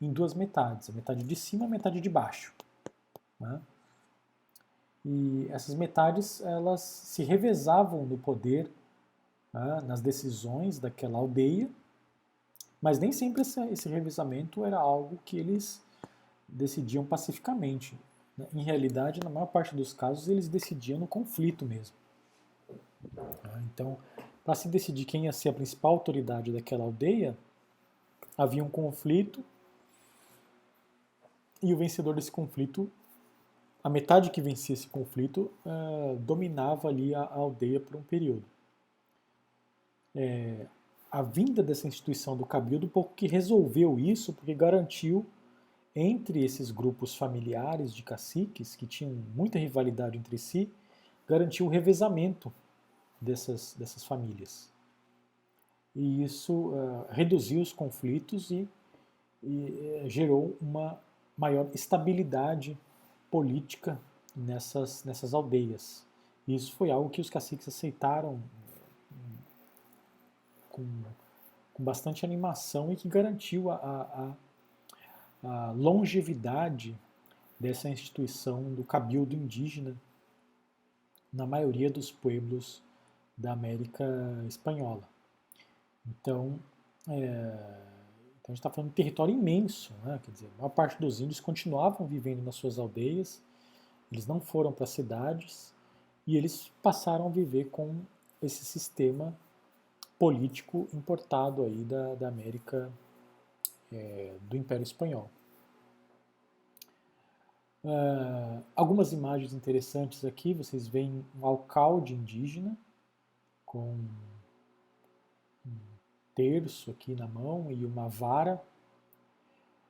[0.00, 2.54] em duas metades, a metade de cima e a metade de baixo.
[3.40, 3.60] Né?
[5.04, 8.70] E essas metades elas se revezavam no poder,
[9.52, 11.70] né, nas decisões daquela aldeia,
[12.80, 15.80] mas nem sempre esse, revezamento era algo que eles
[16.46, 17.98] decidiam pacificamente.
[18.36, 18.46] Né?
[18.54, 21.96] Em realidade, na maior parte dos casos, eles decidiam no conflito mesmo.
[23.14, 23.62] Tá?
[23.72, 23.96] Então,
[24.44, 27.36] para se decidir quem ia ser a principal autoridade daquela aldeia,
[28.36, 29.42] havia um conflito
[31.62, 32.90] e o vencedor desse conflito,
[33.82, 38.44] a metade que vencia esse conflito, uh, dominava ali a, a, aldeia por um período.
[40.14, 40.66] É,
[41.10, 45.26] a vinda dessa instituição do cabildo pouco que resolveu isso, porque garantiu
[45.94, 50.70] entre esses grupos familiares de caciques, que tinham muita rivalidade entre si,
[51.26, 52.52] garantiu o revezamento
[53.20, 54.70] dessas, dessas famílias.
[55.94, 58.68] E isso uh, reduziu os conflitos e,
[59.42, 61.00] e uh, gerou uma
[61.36, 62.78] maior estabilidade
[63.30, 64.00] política
[64.34, 66.06] nessas, nessas aldeias.
[66.46, 68.40] Isso foi algo que os caciques aceitaram
[70.70, 70.86] com,
[71.74, 74.34] com bastante animação e que garantiu a,
[75.42, 76.96] a, a longevidade
[77.58, 79.96] dessa instituição do cabildo indígena
[81.32, 82.82] na maioria dos pueblos
[83.36, 84.04] da América
[84.46, 85.08] Espanhola.
[86.06, 86.58] Então,
[87.08, 87.95] é,
[88.46, 90.20] então a gente está falando de território imenso, né?
[90.22, 93.42] quer dizer, a maior parte dos índios continuavam vivendo nas suas aldeias,
[94.12, 95.74] eles não foram para cidades
[96.24, 98.02] e eles passaram a viver com
[98.40, 99.36] esse sistema
[100.16, 102.92] político importado aí da, da América
[103.90, 105.28] é, do Império Espanhol.
[107.82, 112.78] Uh, algumas imagens interessantes aqui, vocês veem um alcalde indígena,
[113.64, 113.98] com
[116.36, 118.62] terço aqui na mão e uma vara.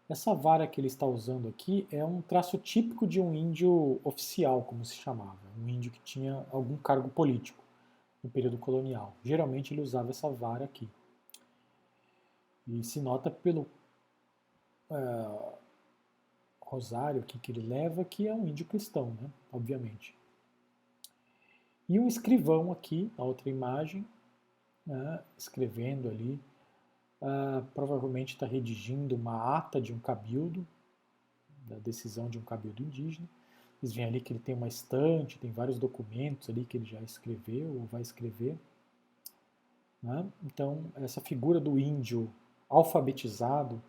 [0.09, 4.62] Essa vara que ele está usando aqui é um traço típico de um índio oficial,
[4.62, 7.62] como se chamava, um índio que tinha algum cargo político
[8.22, 9.12] no período colonial.
[9.24, 10.88] Geralmente ele usava essa vara aqui.
[12.66, 13.66] E se nota pelo
[14.90, 15.53] uh,
[16.61, 19.30] rosário aqui que ele leva, que é um índio cristão, né?
[19.53, 20.16] obviamente.
[21.88, 24.05] E um escrivão aqui, na outra imagem,
[24.87, 25.22] né?
[25.37, 26.41] escrevendo ali,
[27.20, 30.66] uh, provavelmente está redigindo uma ata de um cabildo,
[31.68, 33.28] da decisão de um cabildo indígena.
[33.78, 37.01] Vocês veem ali que ele tem uma estante, tem vários documentos ali que ele já
[37.01, 38.57] escreveu ou vai escrever.
[40.03, 40.26] Né?
[40.45, 42.30] Então, essa figura do índio
[42.68, 43.82] alfabetizado,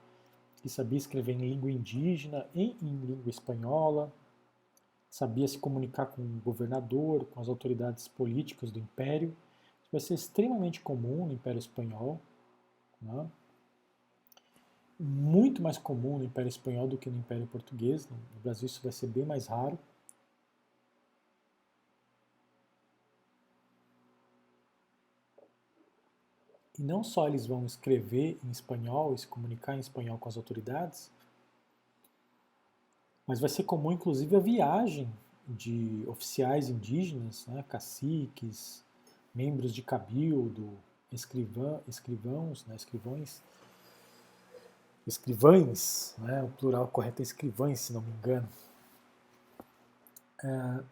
[0.62, 4.12] que sabia escrever em língua indígena e em língua espanhola,
[5.10, 9.36] sabia se comunicar com o governador, com as autoridades políticas do império.
[9.92, 12.20] Vai ser extremamente comum no Império Espanhol.
[13.02, 13.30] Né?
[15.00, 18.08] Muito mais comum no Império Espanhol do que no Império Português.
[18.10, 19.78] No Brasil isso vai ser bem mais raro.
[26.78, 30.38] E não só eles vão escrever em espanhol e se comunicar em espanhol com as
[30.38, 31.12] autoridades,
[33.26, 35.12] mas vai ser comum inclusive a viagem
[35.48, 38.84] de oficiais indígenas, né, caciques,
[39.38, 40.76] membros de cabildo,
[41.12, 43.40] escrivã, escrivãos, né, escrivões,
[45.06, 48.50] escrivães, né, o plural correto é escrivães, se não me engano.
[50.44, 50.84] É,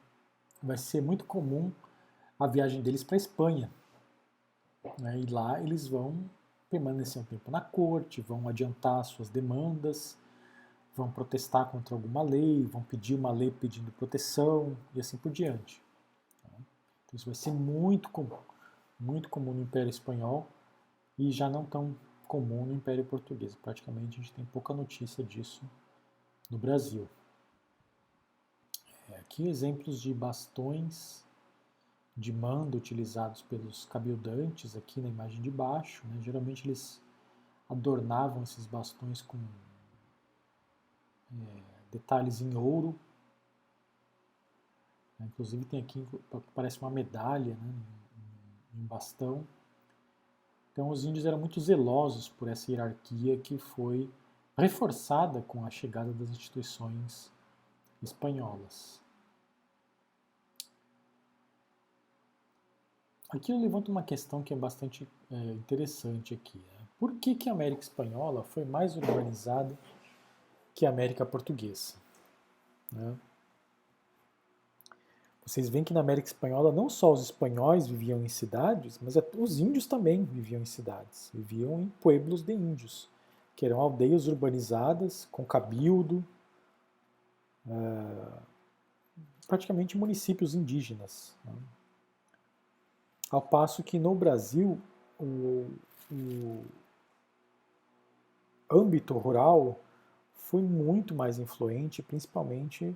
[0.62, 1.72] vai ser muito comum
[2.39, 3.72] a viagem deles para a Espanha,
[5.00, 5.20] né?
[5.20, 6.30] E lá eles vão
[6.70, 10.18] permanecer um tempo na corte, vão adiantar suas demandas,
[10.96, 15.85] vão protestar contra alguma lei, vão pedir uma lei pedindo proteção e assim por diante.
[17.16, 18.38] Isso vai ser muito comum,
[18.99, 20.47] muito comum no Império Espanhol
[21.18, 21.95] e já não tão
[22.28, 23.55] comum no Império Português.
[23.55, 25.63] Praticamente a gente tem pouca notícia disso
[26.51, 27.07] no Brasil.
[29.09, 31.24] É, aqui exemplos de bastões
[32.18, 36.05] de mando utilizados pelos cabildantes aqui na imagem de baixo.
[36.07, 36.22] Né?
[36.22, 37.01] Geralmente eles
[37.70, 39.38] adornavam esses bastões com
[41.32, 41.61] é,
[41.91, 42.99] detalhes em ouro.
[45.20, 46.05] Inclusive tem aqui
[46.53, 47.74] parece uma medalha né,
[48.76, 49.45] em bastão.
[50.72, 54.09] Então os índios eram muito zelosos por essa hierarquia que foi
[54.57, 57.32] reforçada com a chegada das instituições
[58.01, 59.01] espanholas.
[63.30, 66.57] Aqui eu levanto uma questão que é bastante é, interessante aqui.
[66.57, 66.88] Né?
[66.99, 69.78] Por que, que a América Espanhola foi mais urbanizada
[70.74, 71.95] que a América Portuguesa?
[72.91, 73.16] Né?
[75.46, 79.60] Vocês veem que na América Espanhola não só os espanhóis viviam em cidades, mas os
[79.60, 81.30] índios também viviam em cidades.
[81.32, 83.08] Viviam em pueblos de índios,
[83.56, 86.26] que eram aldeias urbanizadas, com cabildo,
[87.68, 87.72] é,
[89.48, 91.36] praticamente municípios indígenas.
[91.46, 91.54] Né?
[93.30, 94.82] Ao passo que no Brasil
[95.20, 95.70] o,
[96.12, 96.64] o
[98.72, 99.80] âmbito rural
[100.34, 102.96] foi muito mais influente, principalmente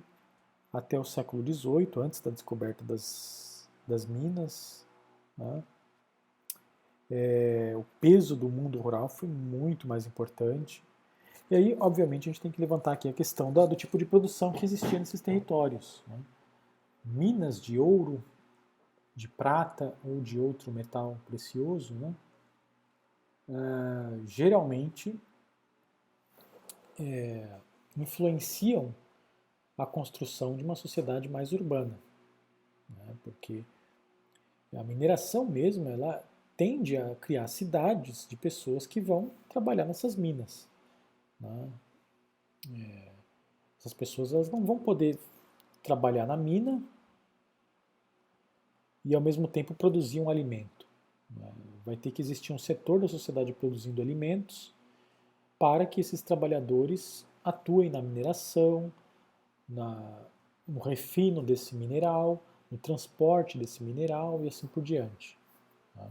[0.72, 4.86] até o século XVIII, antes da descoberta das, das minas.
[5.36, 5.62] Né?
[7.10, 10.82] É, o peso do mundo rural foi muito mais importante.
[11.50, 14.04] E aí, obviamente, a gente tem que levantar aqui a questão do, do tipo de
[14.04, 16.02] produção que existia nesses territórios.
[16.06, 16.18] Né?
[17.04, 18.22] Minas de ouro
[19.14, 22.14] de prata ou de outro metal precioso, né?
[23.48, 25.18] Uh, geralmente
[26.98, 27.48] é,
[27.96, 28.94] influenciam
[29.82, 31.98] a construção de uma sociedade mais urbana,
[32.88, 33.16] né?
[33.22, 33.64] porque
[34.76, 36.22] a mineração mesmo ela
[36.56, 40.68] tende a criar cidades de pessoas que vão trabalhar nessas minas.
[41.40, 41.70] Né?
[42.74, 43.12] É,
[43.78, 45.18] essas pessoas elas não vão poder
[45.82, 46.82] trabalhar na mina
[49.04, 50.86] e ao mesmo tempo produzir um alimento.
[51.30, 51.50] Né?
[51.84, 54.74] Vai ter que existir um setor da sociedade produzindo alimentos
[55.58, 58.92] para que esses trabalhadores atuem na mineração,
[59.70, 60.26] na,
[60.66, 65.38] no refino desse mineral, no transporte desse mineral e assim por diante.
[65.94, 66.10] Né?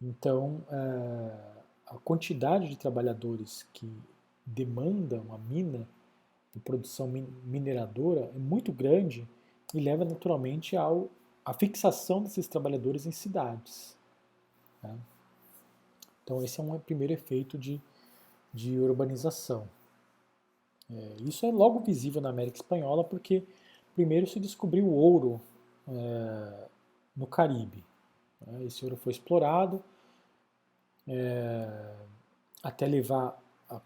[0.00, 1.50] Então, é,
[1.86, 3.92] a quantidade de trabalhadores que
[4.46, 5.86] demanda uma mina
[6.52, 7.08] de produção
[7.44, 9.28] mineradora é muito grande
[9.74, 11.08] e leva naturalmente ao
[11.44, 13.96] a fixação desses trabalhadores em cidades.
[14.82, 14.96] Né?
[16.22, 17.80] Então, esse é um primeiro efeito de,
[18.52, 19.68] de urbanização.
[20.92, 23.42] É, isso é logo visível na América Espanhola porque
[23.94, 25.40] primeiro se descobriu o ouro
[25.88, 26.68] é,
[27.16, 27.84] no Caribe.
[28.40, 28.64] Né?
[28.64, 29.82] Esse ouro foi explorado
[31.06, 31.94] é,
[32.62, 33.80] até levar a,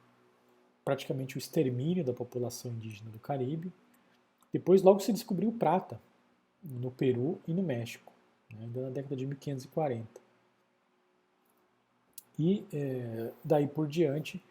[0.85, 3.73] praticamente o extermínio da população indígena do Caribe.
[4.53, 6.01] Depois, logo se descobriu prata
[6.63, 8.13] no Peru e no México,
[8.51, 8.61] né?
[8.63, 10.25] ainda na década de 1540.
[12.39, 14.43] E é, daí por diante,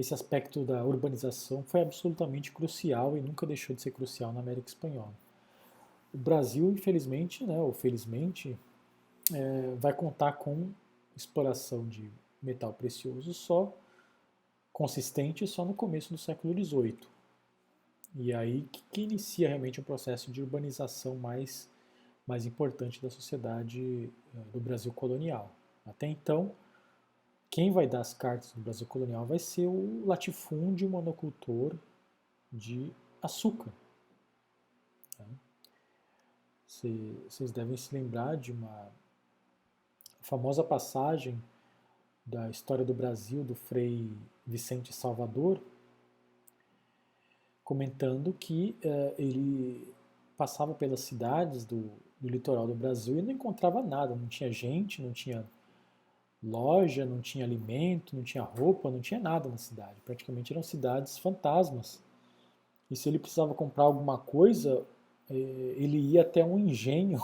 [0.00, 4.68] esse aspecto da urbanização foi absolutamente crucial e nunca deixou de ser crucial na América
[4.68, 5.12] Espanhola.
[6.12, 8.58] O Brasil, infelizmente, né, ou felizmente,
[9.32, 10.70] é, vai contar com
[11.14, 12.10] exploração de
[12.42, 13.76] metal precioso só
[14.72, 16.98] consistente só no começo do século XVIII.
[18.16, 21.68] E aí que, que inicia realmente um processo de urbanização mais,
[22.26, 25.54] mais importante da sociedade é, do Brasil colonial.
[25.84, 26.52] Até então,
[27.50, 31.74] quem vai dar as cartas do Brasil colonial vai ser o latifúndio monocultor
[32.52, 33.72] de açúcar.
[36.66, 38.88] Vocês devem se lembrar de uma
[40.20, 41.42] famosa passagem
[42.24, 45.60] da história do Brasil do Frei Vicente Salvador,
[47.64, 49.92] comentando que uh, ele
[50.36, 51.90] passava pelas cidades do,
[52.20, 55.46] do litoral do Brasil e não encontrava nada, não tinha gente, não tinha
[56.42, 59.96] loja, não tinha alimento, não tinha roupa, não tinha nada na cidade.
[60.04, 62.02] Praticamente eram cidades fantasmas.
[62.90, 64.84] E se ele precisava comprar alguma coisa,
[65.28, 65.34] eh,
[65.76, 67.20] ele ia até um engenho,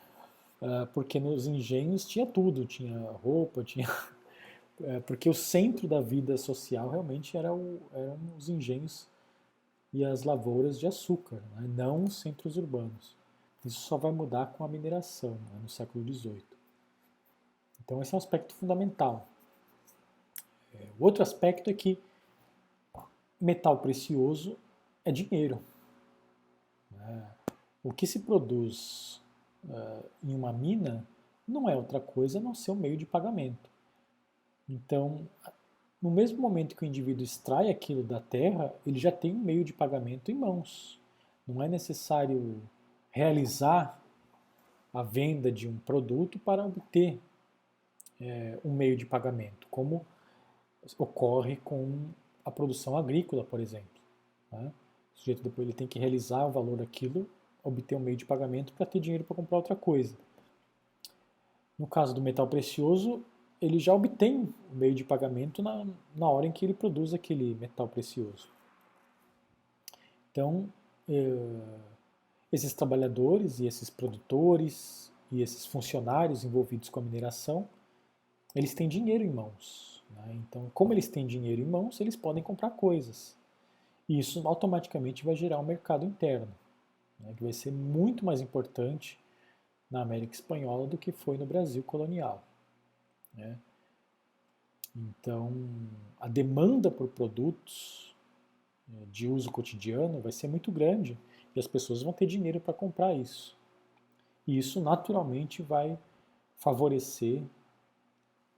[0.60, 3.88] ah, porque nos engenhos tinha tudo, tinha roupa, tinha
[4.80, 9.08] eh, porque o centro da vida social realmente era o, eram os engenhos
[9.92, 11.66] e as lavouras de açúcar, né?
[11.74, 13.16] não os centros urbanos.
[13.64, 15.58] Isso só vai mudar com a mineração né?
[15.62, 16.57] no século XVIII.
[17.88, 19.26] Então esse é um aspecto fundamental.
[20.74, 21.98] É, o outro aspecto é que
[23.40, 24.58] metal precioso
[25.06, 25.58] é dinheiro.
[26.90, 27.26] Né?
[27.82, 29.22] O que se produz
[29.64, 31.02] uh, em uma mina
[31.46, 33.70] não é outra coisa a não ser um meio de pagamento.
[34.68, 35.26] Então,
[36.02, 39.64] no mesmo momento que o indivíduo extrai aquilo da terra, ele já tem um meio
[39.64, 41.00] de pagamento em mãos.
[41.46, 42.60] Não é necessário
[43.10, 43.98] realizar
[44.92, 47.18] a venda de um produto para obter
[48.20, 50.04] é, um meio de pagamento, como
[50.96, 52.08] ocorre com
[52.44, 53.88] a produção agrícola, por exemplo.
[54.50, 54.72] Né?
[55.14, 57.28] O sujeito depois ele tem que realizar o valor daquilo,
[57.62, 60.16] obter um meio de pagamento para ter dinheiro para comprar outra coisa.
[61.78, 63.22] No caso do metal precioso,
[63.60, 67.54] ele já obtém o meio de pagamento na, na hora em que ele produz aquele
[67.54, 68.48] metal precioso.
[70.30, 70.68] Então,
[71.08, 71.34] é,
[72.52, 77.68] esses trabalhadores e esses produtores e esses funcionários envolvidos com a mineração
[78.54, 80.02] eles têm dinheiro em mãos.
[80.10, 80.34] Né?
[80.34, 83.36] Então, como eles têm dinheiro em mãos, eles podem comprar coisas.
[84.08, 86.52] E isso automaticamente vai gerar um mercado interno,
[87.20, 87.34] né?
[87.36, 89.18] que vai ser muito mais importante
[89.90, 92.42] na América Espanhola do que foi no Brasil colonial.
[93.34, 93.58] Né?
[94.96, 95.52] Então,
[96.18, 98.14] a demanda por produtos
[98.88, 101.16] né, de uso cotidiano vai ser muito grande
[101.54, 103.56] e as pessoas vão ter dinheiro para comprar isso.
[104.46, 105.98] E isso naturalmente vai
[106.56, 107.42] favorecer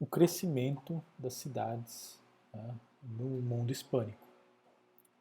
[0.00, 2.18] o crescimento das cidades
[2.52, 4.26] né, no mundo hispânico.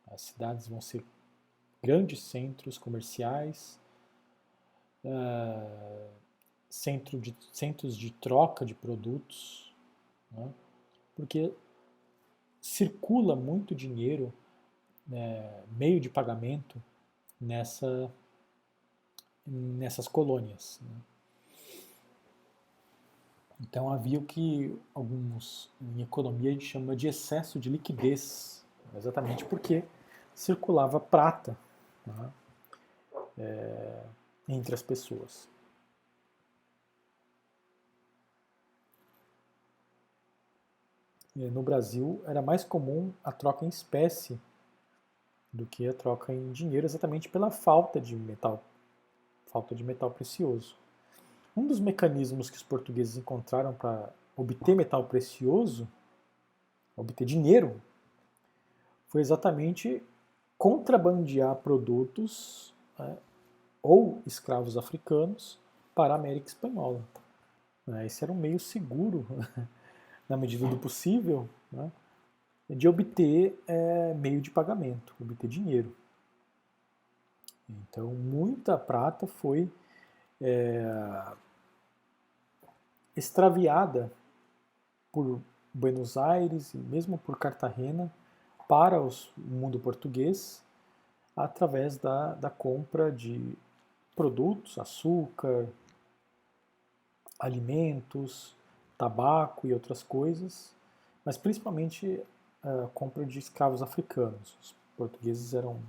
[0.08, 1.06] As cidades vão ser
[1.84, 3.80] grandes centros comerciais,
[5.04, 6.10] uh,
[6.70, 9.76] centro de, centros de troca de produtos,
[10.32, 10.52] né,
[11.14, 11.54] porque
[12.62, 14.34] circula muito dinheiro,
[15.06, 16.82] né, meio de pagamento
[17.40, 18.12] nessa,
[19.46, 20.80] nessas colônias.
[20.82, 21.02] Né.
[23.60, 28.66] Então havia o que alguns em economia a gente chama de excesso de liquidez,
[28.96, 29.84] exatamente porque
[30.34, 31.58] circulava prata
[32.06, 32.32] né,
[33.38, 34.04] é,
[34.48, 35.50] entre as pessoas.
[41.36, 44.40] No Brasil era mais comum a troca em espécie
[45.52, 48.64] do que a troca em dinheiro, exatamente pela falta de metal,
[49.48, 50.79] falta de metal precioso.
[51.60, 55.86] Um dos mecanismos que os portugueses encontraram para obter metal precioso,
[56.96, 57.82] obter dinheiro,
[59.10, 60.02] foi exatamente
[60.58, 63.18] contrabandear produtos né,
[63.84, 65.60] ou escravos africanos
[65.94, 67.04] para a América Espanhola.
[67.86, 69.28] Né, esse era um meio seguro,
[70.30, 71.92] na medida do possível, né,
[72.70, 75.94] de obter é, meio de pagamento, obter dinheiro.
[77.70, 79.70] Então, muita prata foi
[80.40, 80.86] é,
[83.20, 84.12] extraviada
[85.12, 85.42] por
[85.74, 88.12] Buenos Aires e mesmo por Cartagena
[88.68, 90.64] para os, o mundo português
[91.36, 93.58] através da, da compra de
[94.16, 95.68] produtos, açúcar,
[97.40, 98.56] alimentos,
[98.98, 100.74] tabaco e outras coisas,
[101.24, 102.22] mas principalmente
[102.62, 104.58] a compra de escravos africanos.
[104.62, 105.80] Os portugueses eram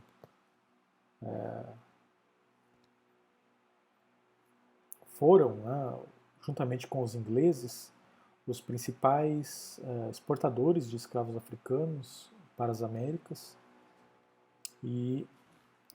[1.23, 1.65] é,
[5.19, 5.98] foram, né,
[6.43, 7.93] juntamente com os ingleses,
[8.47, 13.57] os principais é, exportadores de escravos africanos para as Américas
[14.83, 15.27] e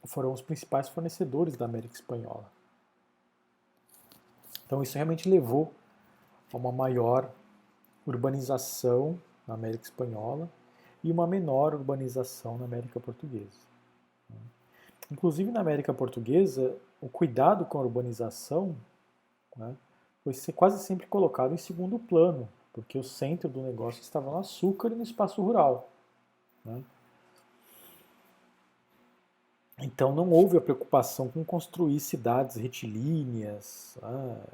[0.06, 2.50] foram os principais fornecedores da América Espanhola.
[4.66, 5.74] Então isso realmente levou
[6.54, 7.32] a uma maior
[8.06, 10.50] urbanização na América Espanhola
[11.04, 13.66] e uma menor urbanização na América Portuguesa.
[15.12, 18.76] Inclusive na América Portuguesa, o cuidado com a urbanização
[19.56, 19.76] né,
[20.26, 24.40] foi ser quase sempre colocado em segundo plano, porque o centro do negócio estava no
[24.40, 25.88] açúcar e no espaço rural.
[26.66, 26.84] Né?
[29.78, 34.48] Então não houve a preocupação com construir cidades retilíneas, ah,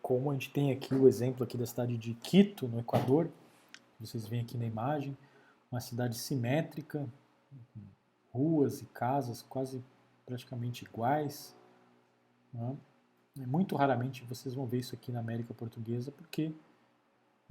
[0.00, 3.28] como a gente tem aqui o exemplo aqui da cidade de Quito, no Equador,
[3.98, 5.18] vocês veem aqui na imagem,
[5.68, 7.08] uma cidade simétrica,
[8.32, 9.82] ruas e casas quase
[10.24, 11.56] praticamente iguais.
[12.52, 12.76] Né?
[13.36, 16.52] Muito raramente vocês vão ver isso aqui na América Portuguesa, porque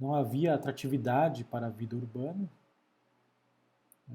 [0.00, 2.48] não havia atratividade para a vida urbana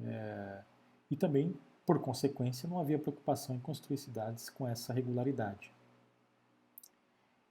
[0.03, 0.63] é,
[1.09, 1.55] e também
[1.89, 5.73] por consequência, não havia preocupação em construir cidades com essa regularidade.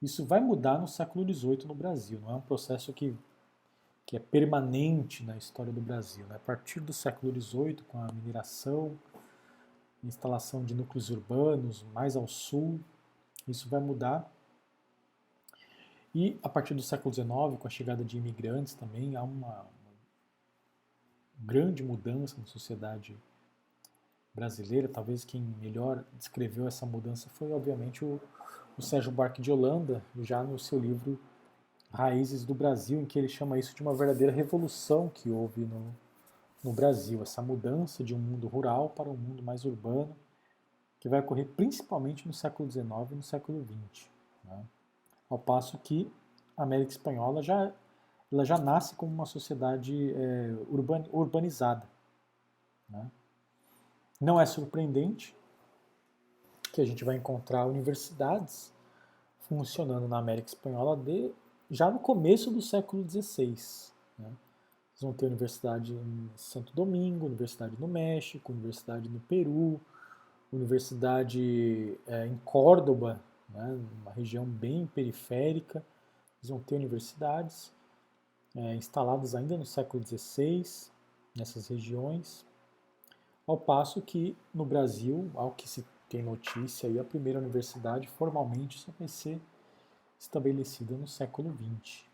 [0.00, 3.16] Isso vai mudar no século XVIII no Brasil, não é um processo que,
[4.06, 6.24] que é permanente na história do Brasil.
[6.28, 6.36] Né?
[6.36, 8.96] A partir do século XVIII, com a mineração,
[10.04, 12.78] instalação de núcleos urbanos mais ao sul,
[13.50, 14.30] isso vai mudar.
[16.14, 19.66] E a partir do século XIX, com a chegada de imigrantes também, há uma, uma
[21.38, 23.16] grande mudança na sociedade
[24.34, 28.20] brasileira, talvez quem melhor descreveu essa mudança foi, obviamente, o,
[28.76, 31.18] o Sérgio Buarque de Holanda, já no seu livro
[31.92, 35.94] Raízes do Brasil, em que ele chama isso de uma verdadeira revolução que houve no,
[36.62, 40.14] no Brasil, essa mudança de um mundo rural para um mundo mais urbano,
[41.00, 44.08] que vai ocorrer principalmente no século XIX e no século XX.
[44.44, 44.64] Né?
[45.28, 46.10] Ao passo que
[46.56, 47.72] a América Espanhola já,
[48.32, 51.86] ela já nasce como uma sociedade é, urban, urbanizada.
[52.88, 53.10] Né?
[54.20, 55.36] Não é surpreendente
[56.72, 58.72] que a gente vai encontrar universidades
[59.48, 61.32] funcionando na América Espanhola de,
[61.70, 63.54] já no começo do século XVI.
[64.18, 64.30] Né?
[64.92, 69.80] Vocês vão ter universidade em Santo Domingo, universidade no México, universidade no Peru,
[70.52, 75.84] universidade é, em Córdoba, né, uma região bem periférica.
[76.38, 77.72] Eles vão ter universidades
[78.56, 80.64] é, instaladas ainda no século XVI
[81.36, 82.44] nessas regiões.
[83.46, 88.92] Ao passo que no Brasil, ao que se tem notícia, a primeira universidade formalmente só
[88.98, 89.40] vai ser
[90.18, 92.07] estabelecida no século XX.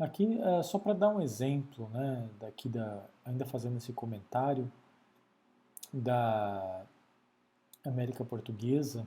[0.00, 4.70] Aqui, é, só para dar um exemplo, né, daqui da, ainda fazendo esse comentário,
[5.92, 6.86] da
[7.84, 9.06] América Portuguesa,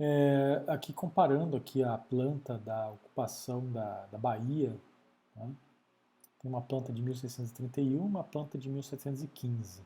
[0.00, 4.76] é, aqui comparando aqui a planta da ocupação da, da Bahia,
[5.36, 5.54] né?
[6.40, 9.82] tem uma planta de 1631 uma planta de 1715.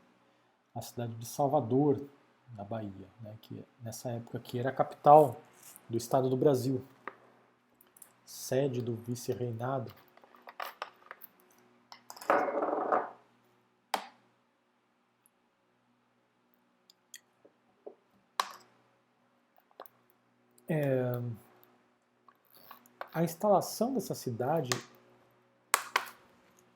[0.75, 2.01] A cidade de Salvador,
[2.55, 3.35] na Bahia, né?
[3.43, 5.37] que nessa época aqui era a capital
[5.91, 6.83] do estado do Brasil,
[8.27, 9.95] sede do vice-reinado
[20.69, 21.23] É,
[23.15, 24.71] a instalação dessa cidade,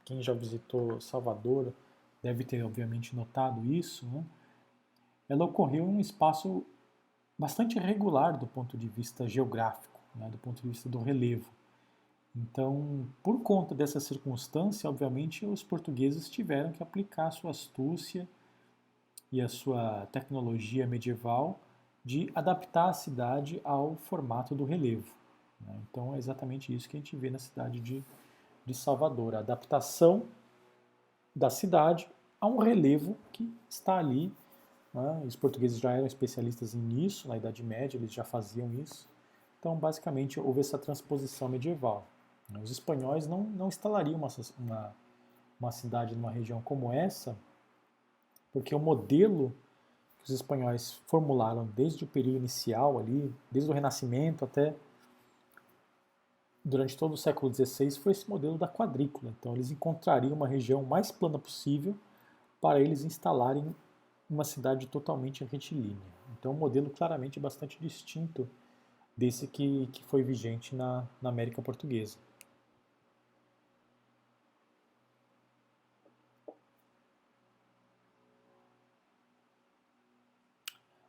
[0.05, 1.73] quem já visitou Salvador
[2.23, 4.25] deve ter obviamente notado isso, né?
[5.29, 6.65] ela ocorreu em um espaço
[7.37, 10.29] bastante irregular do ponto de vista geográfico, né?
[10.29, 11.51] do ponto de vista do relevo.
[12.35, 18.29] Então, por conta dessa circunstância, obviamente, os portugueses tiveram que aplicar sua astúcia
[19.33, 21.59] e a sua tecnologia medieval
[22.05, 25.13] de adaptar a cidade ao formato do relevo.
[25.61, 25.75] Né?
[25.91, 28.03] Então é exatamente isso que a gente vê na cidade de,
[28.65, 30.25] de Salvador, a adaptação
[31.35, 32.09] da cidade
[32.41, 34.33] a um relevo que está ali.
[34.95, 35.23] Né?
[35.27, 39.09] Os portugueses já eram especialistas nisso, na Idade Média eles já faziam isso.
[39.61, 42.07] Então basicamente houve essa transposição medieval.
[42.49, 42.59] Né?
[42.61, 44.29] Os espanhóis não, não instalariam uma,
[44.59, 44.97] uma,
[45.61, 47.37] uma cidade numa região como essa,
[48.53, 49.55] porque o modelo
[50.19, 54.75] que os espanhóis formularam desde o período inicial ali, desde o Renascimento até
[56.65, 59.33] durante todo o século XVI, foi esse modelo da quadrícula.
[59.39, 61.95] Então eles encontrariam uma região mais plana possível
[62.61, 63.75] para eles instalarem
[64.29, 66.07] uma cidade totalmente retilínea.
[66.39, 68.49] Então, um modelo claramente bastante distinto
[69.21, 72.17] desse que, que foi vigente na, na América Portuguesa.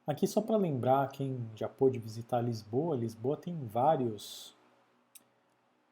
[0.06, 4.54] Aqui só para lembrar quem já pôde visitar Lisboa, Lisboa tem vários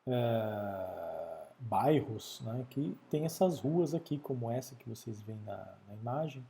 [0.06, 5.96] é, bairros né, que tem essas ruas aqui, como essa que vocês veem na, na,
[5.96, 6.46] imagem.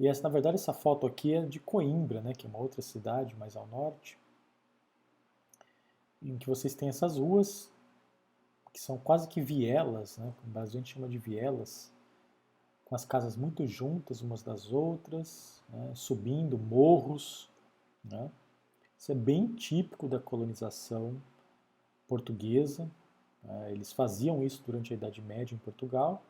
[0.00, 2.82] E essa, na verdade, essa foto aqui é de Coimbra, né, que é uma outra
[2.82, 4.18] cidade mais ao norte,
[6.22, 7.70] em que vocês têm essas ruas
[8.72, 11.92] que são quase que vielas, né, o Brasil a gente chama de vielas,
[12.84, 17.48] com as casas muito juntas umas das outras, né, subindo morros.
[18.04, 18.30] Né.
[18.98, 21.20] Isso é bem típico da colonização
[22.06, 22.90] portuguesa.
[23.42, 23.72] Né.
[23.72, 26.22] Eles faziam isso durante a Idade Média em Portugal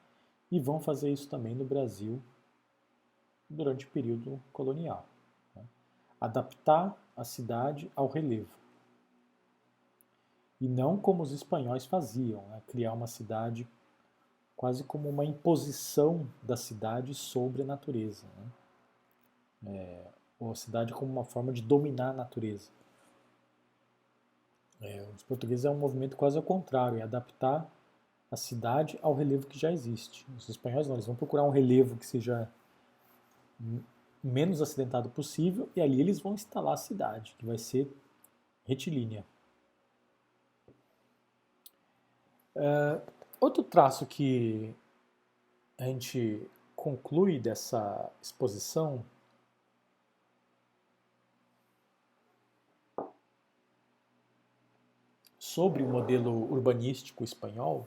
[0.50, 2.22] e vão fazer isso também no Brasil
[3.48, 5.06] durante o período colonial.
[5.56, 5.64] Né.
[6.20, 8.61] Adaptar a cidade ao relevo.
[10.62, 13.68] E não como os espanhóis faziam, né, criar uma cidade
[14.54, 18.24] quase como uma imposição da cidade sobre a natureza.
[18.36, 19.74] Né?
[19.74, 20.06] É,
[20.38, 22.70] ou a cidade como uma forma de dominar a natureza.
[24.80, 27.68] É, os portugueses é um movimento quase ao contrário, é adaptar
[28.30, 30.24] a cidade ao relevo que já existe.
[30.38, 32.48] Os espanhóis não, eles vão procurar um relevo que seja
[34.22, 37.92] menos acidentado possível e ali eles vão instalar a cidade, que vai ser
[38.64, 39.24] retilínea.
[42.54, 43.12] Uh,
[43.42, 44.72] Outro traço que
[45.76, 49.04] a gente conclui dessa exposição
[55.36, 57.84] sobre o modelo urbanístico espanhol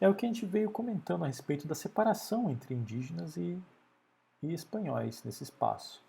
[0.00, 3.56] é o que a gente veio comentando a respeito da separação entre indígenas e,
[4.42, 6.02] e espanhóis nesse espaço.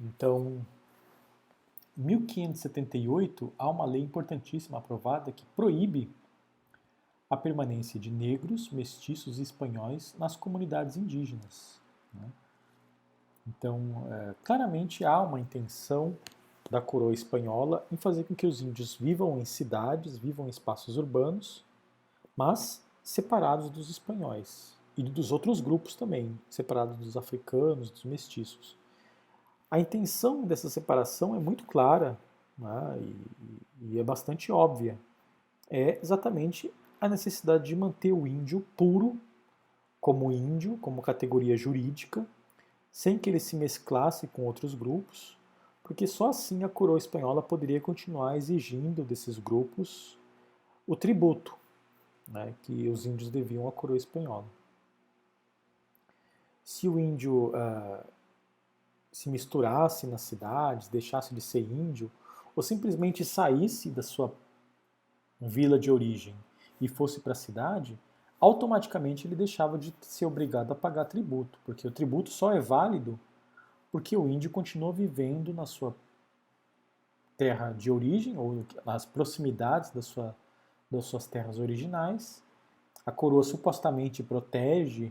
[0.00, 0.64] Então,
[1.96, 6.10] 1578 há uma lei importantíssima aprovada que proíbe
[7.28, 11.80] a permanência de negros, mestiços e espanhóis nas comunidades indígenas.
[12.12, 12.28] Né?
[13.46, 16.16] Então, é, claramente há uma intenção
[16.70, 20.96] da coroa espanhola em fazer com que os índios vivam em cidades, vivam em espaços
[20.96, 21.64] urbanos,
[22.36, 28.76] mas separados dos espanhóis e dos outros grupos também, separados dos africanos, dos mestiços.
[29.70, 32.18] A intenção dessa separação é muito clara
[32.56, 34.98] né, e, e é bastante óbvia.
[35.68, 39.18] É exatamente a necessidade de manter o índio puro
[40.00, 42.24] como índio, como categoria jurídica,
[42.92, 45.36] sem que ele se mesclasse com outros grupos,
[45.82, 50.16] porque só assim a coroa espanhola poderia continuar exigindo desses grupos
[50.86, 51.56] o tributo
[52.28, 54.46] né, que os índios deviam à coroa espanhola.
[56.64, 58.04] Se o índio uh,
[59.16, 62.12] se misturasse nas cidades, deixasse de ser índio,
[62.54, 64.34] ou simplesmente saísse da sua
[65.40, 66.36] vila de origem
[66.78, 67.98] e fosse para a cidade,
[68.38, 73.18] automaticamente ele deixava de ser obrigado a pagar tributo, porque o tributo só é válido
[73.90, 75.96] porque o índio continua vivendo na sua
[77.38, 80.36] terra de origem ou nas proximidades da sua,
[80.90, 82.44] das suas terras originais.
[83.06, 85.10] A coroa supostamente protege,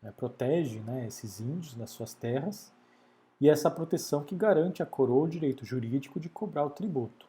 [0.00, 2.72] né, protege né, esses índios nas suas terras
[3.42, 7.26] e é essa proteção que garante à coroa o direito jurídico de cobrar o tributo.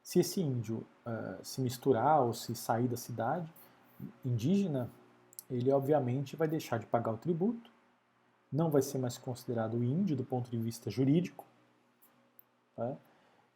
[0.00, 3.52] Se esse índio uh, se misturar ou se sair da cidade
[4.24, 4.88] indígena,
[5.50, 7.72] ele obviamente vai deixar de pagar o tributo,
[8.52, 11.44] não vai ser mais considerado índio do ponto de vista jurídico.
[12.76, 12.96] Tá?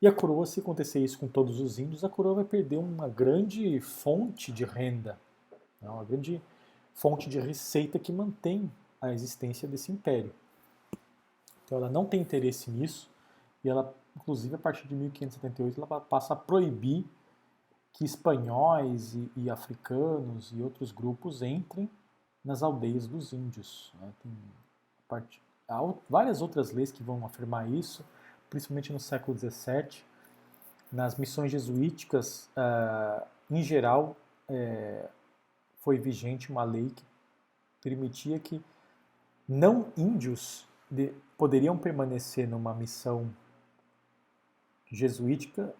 [0.03, 3.09] E a coroa, se acontecer isso com todos os índios, a coroa vai perder uma
[3.09, 5.17] grande fonte de renda,
[5.81, 5.89] né?
[5.89, 6.43] uma grande
[6.95, 8.69] fonte de receita que mantém
[9.01, 10.35] a existência desse império.
[11.71, 13.09] Então ela não tem interesse nisso
[13.63, 17.07] e ela inclusive a partir de 1578 ela passa a proibir
[17.93, 21.89] que espanhóis e, e africanos e outros grupos entrem
[22.45, 23.93] nas aldeias dos índios.
[24.01, 24.13] Né?
[24.21, 24.33] Tem
[25.69, 28.05] há várias outras leis que vão afirmar isso,
[28.49, 30.03] principalmente no século XVII.
[30.91, 34.17] Nas missões jesuíticas, uh, em geral,
[34.49, 35.09] uh,
[35.77, 37.05] foi vigente uma lei que
[37.81, 38.61] permitia que
[39.49, 43.31] não índios de, poderiam permanecer numa missão
[44.87, 45.73] jesuítica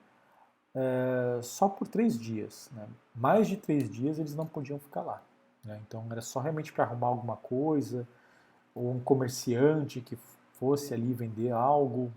[0.75, 2.71] é, só por três dias.
[2.73, 2.87] Né?
[3.15, 5.23] Mais de três dias eles não podiam ficar lá.
[5.65, 5.81] Né?
[5.87, 8.07] Então era só realmente para arrumar alguma coisa,
[8.75, 10.17] ou um comerciante que
[10.53, 12.13] fosse ali vender algo,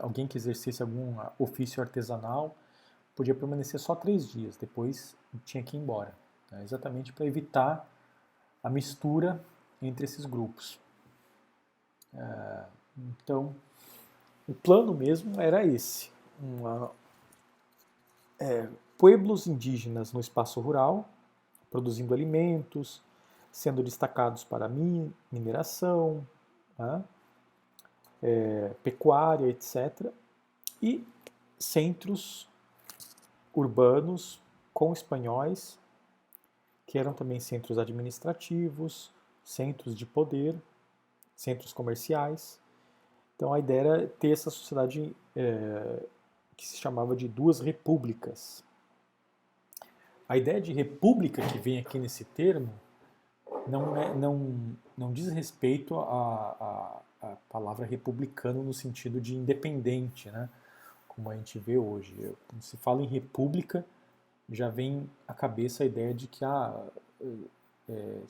[0.00, 2.56] alguém que exercesse algum ofício artesanal,
[3.14, 5.14] podia permanecer só três dias, depois
[5.44, 6.14] tinha que ir embora.
[6.50, 6.62] Né?
[6.62, 7.88] Exatamente para evitar
[8.62, 9.44] a mistura
[9.80, 10.80] entre esses grupos.
[12.14, 12.64] É,
[12.96, 13.54] então,
[14.46, 16.10] o plano mesmo era esse:
[16.40, 16.90] uma,
[18.38, 18.68] é,
[18.98, 21.08] pueblos indígenas no espaço rural,
[21.70, 23.02] produzindo alimentos,
[23.50, 24.68] sendo destacados para
[25.30, 26.26] mineração,
[26.78, 27.04] né,
[28.22, 30.12] é, pecuária, etc.
[30.80, 31.06] E
[31.58, 32.48] centros
[33.54, 34.40] urbanos
[34.72, 35.78] com espanhóis,
[36.86, 39.12] que eram também centros administrativos,
[39.44, 40.60] centros de poder,
[41.42, 42.60] centros comerciais.
[43.34, 46.02] Então a ideia era ter essa sociedade é,
[46.56, 48.64] que se chamava de duas repúblicas.
[50.28, 52.72] A ideia de república que vem aqui nesse termo
[53.66, 60.48] não, é, não, não diz respeito à, à, palavra republicano no sentido de independente, né?
[61.08, 62.14] como a gente vê hoje.
[62.48, 63.84] Quando se fala em república,
[64.48, 66.86] já vem à cabeça a ideia de que há ah,
[67.88, 68.20] é,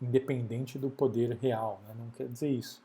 [0.00, 1.80] independente do poder real.
[1.86, 1.94] Né?
[1.98, 2.82] Não quer dizer isso.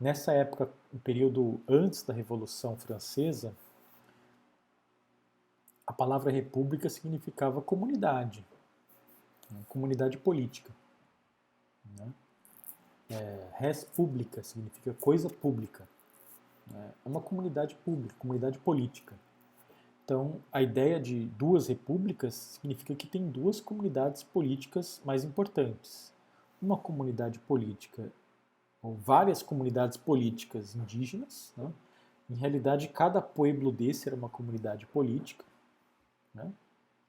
[0.00, 3.52] Nessa época, um período antes da Revolução Francesa,
[5.86, 8.44] a palavra república significava comunidade,
[9.50, 9.60] né?
[9.68, 10.70] comunidade política.
[11.98, 12.12] Né?
[13.10, 15.88] É, res pública significa coisa pública.
[16.70, 16.90] Né?
[17.04, 19.14] É uma comunidade pública, comunidade política.
[20.04, 26.12] Então, a ideia de duas repúblicas significa que tem duas comunidades políticas mais importantes.
[26.60, 28.12] Uma comunidade política,
[28.82, 31.52] ou várias comunidades políticas indígenas.
[31.56, 31.72] Né?
[32.30, 35.44] Em realidade, cada pueblo desse era uma comunidade política.
[36.34, 36.52] Né?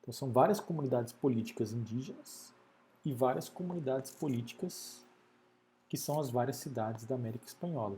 [0.01, 2.53] Então, são várias comunidades políticas indígenas
[3.05, 5.05] e várias comunidades políticas
[5.87, 7.97] que são as várias cidades da América Espanhola,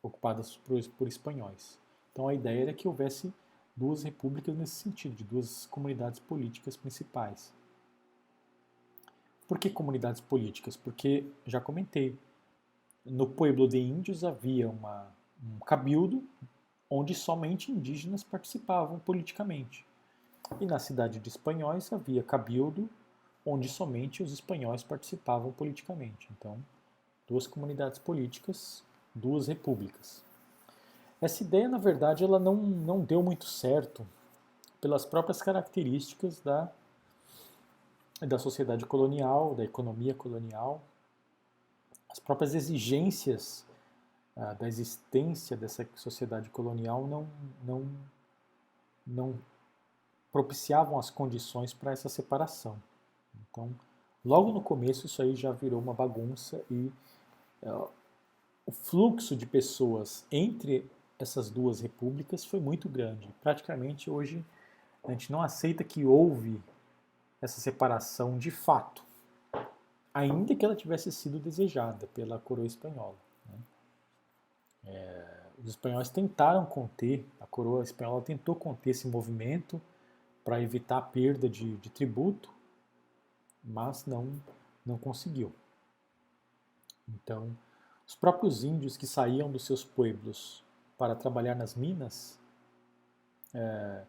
[0.00, 1.78] ocupadas por, por espanhóis.
[2.12, 3.32] Então, a ideia era que houvesse
[3.76, 7.52] duas repúblicas nesse sentido, de duas comunidades políticas principais.
[9.48, 10.76] Por que comunidades políticas?
[10.76, 12.16] Porque, já comentei,
[13.04, 15.10] no Pueblo de Índios havia uma,
[15.42, 16.22] um cabildo
[16.90, 19.86] onde somente indígenas participavam politicamente.
[20.60, 22.88] E na cidade de Espanhóis havia cabildo
[23.44, 26.28] onde somente os espanhóis participavam politicamente.
[26.36, 26.58] Então,
[27.26, 28.82] duas comunidades políticas,
[29.14, 30.22] duas repúblicas.
[31.20, 34.06] Essa ideia, na verdade, ela não, não deu muito certo
[34.80, 36.70] pelas próprias características da,
[38.20, 40.80] da sociedade colonial, da economia colonial,
[42.10, 43.64] as próprias exigências
[44.36, 47.28] ah, da existência dessa sociedade colonial não,
[47.64, 47.88] não,
[49.06, 49.34] não
[50.32, 52.76] propiciavam as condições para essa separação.
[53.50, 53.74] Então,
[54.24, 56.92] logo no começo, isso aí já virou uma bagunça e
[57.62, 57.88] uh,
[58.64, 60.88] o fluxo de pessoas entre
[61.18, 63.28] essas duas repúblicas foi muito grande.
[63.42, 64.44] Praticamente hoje
[65.02, 66.60] a gente não aceita que houve
[67.40, 69.04] essa separação de fato,
[70.12, 73.16] ainda que ela tivesse sido desejada pela coroa espanhola.
[73.46, 73.58] Né?
[74.84, 79.80] É, os espanhóis tentaram conter, a coroa espanhola tentou conter esse movimento
[80.44, 82.50] para evitar a perda de, de tributo,
[83.62, 84.32] mas não,
[84.84, 85.52] não conseguiu.
[87.08, 87.56] Então,
[88.06, 90.64] os próprios índios que saíam dos seus pueblos
[90.96, 92.38] para trabalhar nas minas,
[93.52, 94.04] é,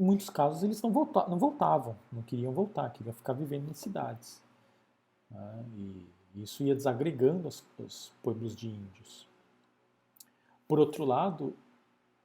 [0.00, 3.74] em muitos casos eles não, volta, não voltavam, não queriam voltar, queriam ficar vivendo em
[3.74, 4.42] cidades.
[5.30, 5.64] Né?
[5.76, 9.28] E isso ia desagregando os, os pueblos de índios.
[10.66, 11.54] Por outro lado,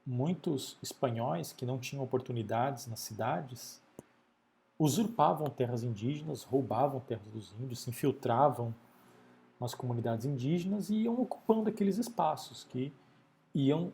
[0.06, 3.82] muitos espanhóis que não tinham oportunidades nas cidades
[4.80, 8.74] usurpavam terras indígenas, roubavam terras dos índios, se infiltravam
[9.60, 12.94] nas comunidades indígenas e iam ocupando aqueles espaços que
[13.54, 13.92] iam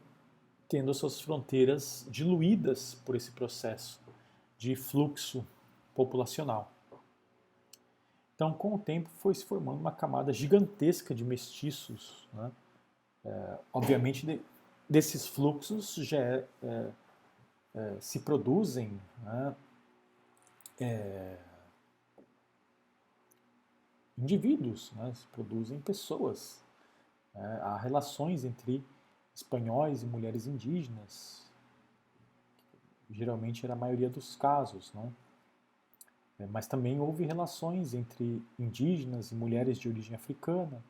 [0.72, 4.00] tendo as suas fronteiras diluídas por esse processo
[4.58, 5.46] de fluxo
[5.94, 6.72] populacional.
[8.34, 12.26] Então, com o tempo, foi se formando uma camada gigantesca de mestiços.
[12.32, 12.52] Né?
[13.26, 14.42] É, obviamente, de,
[14.90, 16.92] desses fluxos já é, é,
[17.76, 19.56] é se produzem né?
[20.80, 21.38] É,
[24.18, 25.14] indivíduos, né?
[25.14, 26.64] se produzem pessoas.
[27.36, 27.60] Né?
[27.62, 28.82] há relações entre
[29.34, 31.46] espanhóis e mulheres indígenas.
[33.10, 35.12] Geralmente era a maioria dos casos, né?
[36.40, 40.84] É, mas também houve relações entre indígenas e mulheres de origem africana,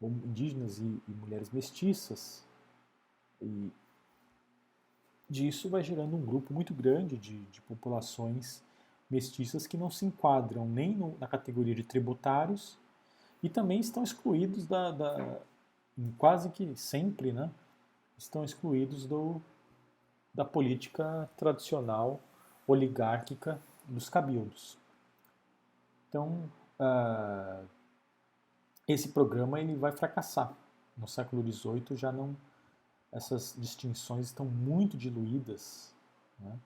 [0.00, 2.44] ou indígenas e, e mulheres mestiças.
[3.40, 3.70] E
[5.28, 8.62] disso vai gerando um grupo muito grande de, de populações
[9.10, 12.78] mestiças que não se enquadram nem no, na categoria de tributários
[13.42, 15.40] e também estão excluídos da, da
[16.16, 17.50] quase que sempre, né,
[18.18, 19.40] estão excluídos do,
[20.34, 22.20] da política tradicional
[22.66, 24.76] oligárquica dos cabildos.
[26.08, 27.66] Então, uh,
[28.86, 30.52] esse programa ele vai fracassar.
[30.96, 32.36] No século XVIII já não
[33.10, 35.94] essas distinções estão muito diluídas
[36.38, 36.58] né,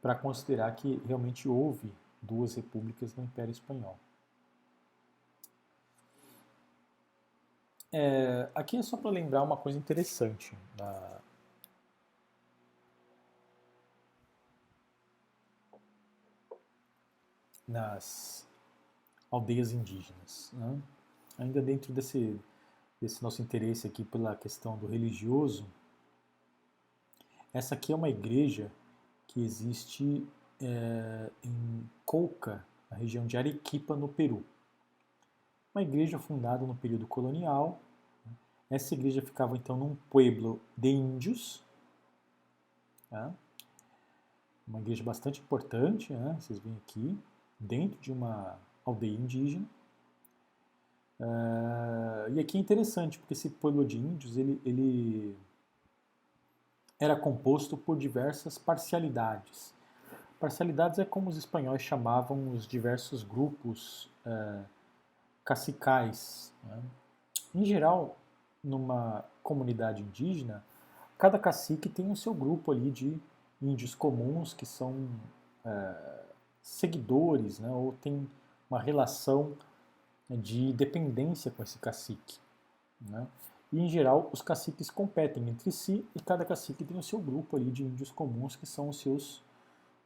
[0.00, 3.98] para considerar que realmente houve duas repúblicas no Império Espanhol.
[7.92, 10.56] É, aqui é só para lembrar uma coisa interessante.
[10.78, 11.20] Na,
[17.68, 18.46] nas
[19.30, 20.50] aldeias indígenas.
[20.52, 20.80] Né?
[21.38, 22.38] Ainda dentro desse,
[23.00, 25.66] desse nosso interesse aqui pela questão do religioso,
[27.52, 28.70] essa aqui é uma igreja
[29.26, 30.26] que existe
[30.60, 34.44] é, em Colca, na região de Arequipa, no Peru.
[35.74, 37.80] Uma igreja fundada no período colonial.
[38.26, 38.32] Né?
[38.70, 41.62] Essa igreja ficava então num pueblo de índios,
[43.10, 43.32] né?
[44.66, 46.36] uma igreja bastante importante, né?
[46.38, 47.18] vocês veem aqui,
[47.58, 49.66] dentro de uma aldeia indígena.
[51.18, 55.36] Uh, e aqui é interessante, porque esse pueblo de índios ele, ele
[56.98, 59.72] era composto por diversas parcialidades.
[60.40, 64.64] Parcialidades é como os espanhóis chamavam os diversos grupos uh,
[65.44, 66.52] cacicais.
[66.64, 66.82] Né?
[67.54, 68.16] Em geral,
[68.62, 70.64] numa comunidade indígena,
[71.18, 73.20] cada cacique tem o seu grupo ali de
[73.60, 74.92] índios comuns que são
[75.64, 76.22] uh,
[76.62, 78.28] seguidores, né, ou tem
[78.68, 79.56] uma relação
[80.30, 82.38] de dependência com esse cacique.
[83.00, 83.26] Né?
[83.72, 87.56] E, em geral, os caciques competem entre si e cada cacique tem o seu grupo
[87.56, 89.42] ali de índios comuns que são os seus,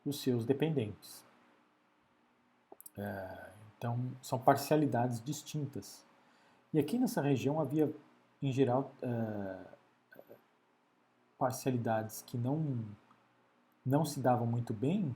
[0.04, 1.24] os seus dependentes.
[2.96, 6.04] É, então, são parcialidades distintas.
[6.72, 7.92] E aqui nessa região havia,
[8.42, 9.56] em geral, é,
[11.38, 12.84] parcialidades que não,
[13.84, 15.14] não se davam muito bem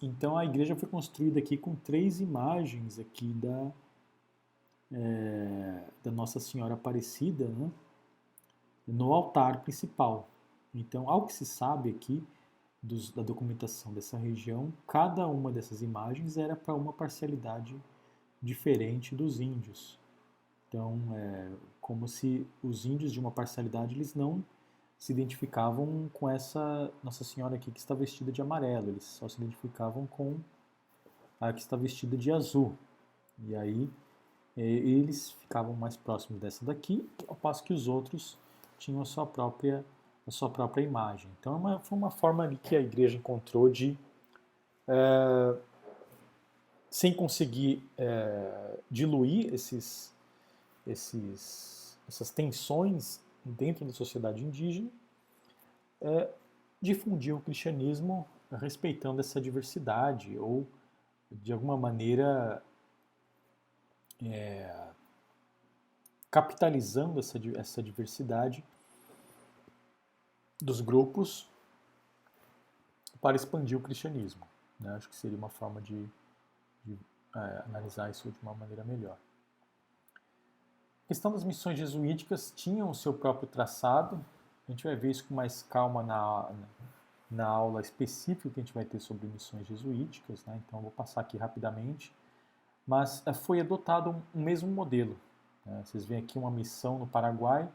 [0.00, 3.72] então a igreja foi construída aqui com três imagens aqui da,
[4.92, 7.70] é, da Nossa Senhora Aparecida né,
[8.86, 10.28] no altar principal.
[10.74, 12.22] Então, ao que se sabe aqui
[12.86, 17.76] dos, da documentação dessa região, cada uma dessas imagens era para uma parcialidade
[18.40, 19.98] diferente dos índios.
[20.68, 21.50] Então, é
[21.80, 24.44] como se os índios de uma parcialidade eles não
[24.98, 29.36] se identificavam com essa Nossa Senhora aqui que está vestida de amarelo, eles só se
[29.36, 30.38] identificavam com
[31.40, 32.76] a que está vestida de azul.
[33.38, 33.90] E aí
[34.56, 38.38] é, eles ficavam mais próximos dessa daqui, ao passo que os outros
[38.78, 39.84] tinham a sua própria,
[40.26, 41.30] a sua própria imagem.
[41.38, 43.96] Então é uma, foi uma forma ali que a igreja encontrou de,
[44.88, 45.56] é,
[46.90, 50.12] sem conseguir é, diluir esses,
[50.86, 54.90] esses, essas tensões dentro da sociedade indígena,
[56.00, 56.28] é,
[56.80, 60.66] difundir o cristianismo respeitando essa diversidade ou,
[61.30, 62.62] de alguma maneira,
[64.24, 64.88] é,
[66.30, 68.64] capitalizando essa, essa diversidade
[70.60, 71.48] dos grupos
[73.20, 74.46] para expandir o cristianismo.
[74.80, 74.94] Né?
[74.94, 76.06] Acho que seria uma forma de,
[76.84, 76.98] de
[77.34, 79.16] é, analisar isso de uma maneira melhor.
[81.04, 84.24] A questão das missões jesuíticas tinham o seu próprio traçado.
[84.66, 86.50] A gente vai ver isso com mais calma na,
[87.30, 90.60] na aula específica que a gente vai ter sobre missões jesuíticas, né?
[90.66, 92.12] então vou passar aqui rapidamente.
[92.86, 95.16] Mas eh, foi adotado um, um mesmo modelo.
[95.64, 95.82] Né?
[95.84, 97.68] Vocês veem aqui uma missão no Paraguai,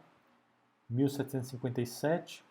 [0.89, 2.43] 1757,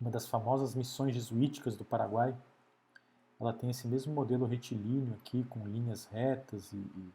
[0.00, 2.36] uma das famosas missões jesuíticas do Paraguai.
[3.40, 7.12] Ela tem esse mesmo modelo retilíneo aqui, com linhas retas e, e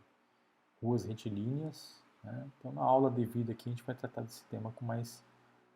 [0.81, 1.95] ruas retilíneas.
[2.23, 2.49] Né?
[2.57, 5.23] Então, na aula devida aqui, a gente vai tratar desse tema com mais,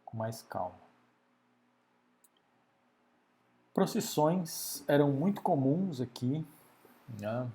[0.05, 0.75] com mais calma.
[3.73, 6.45] Procissões eram muito comuns aqui,
[7.19, 7.49] né?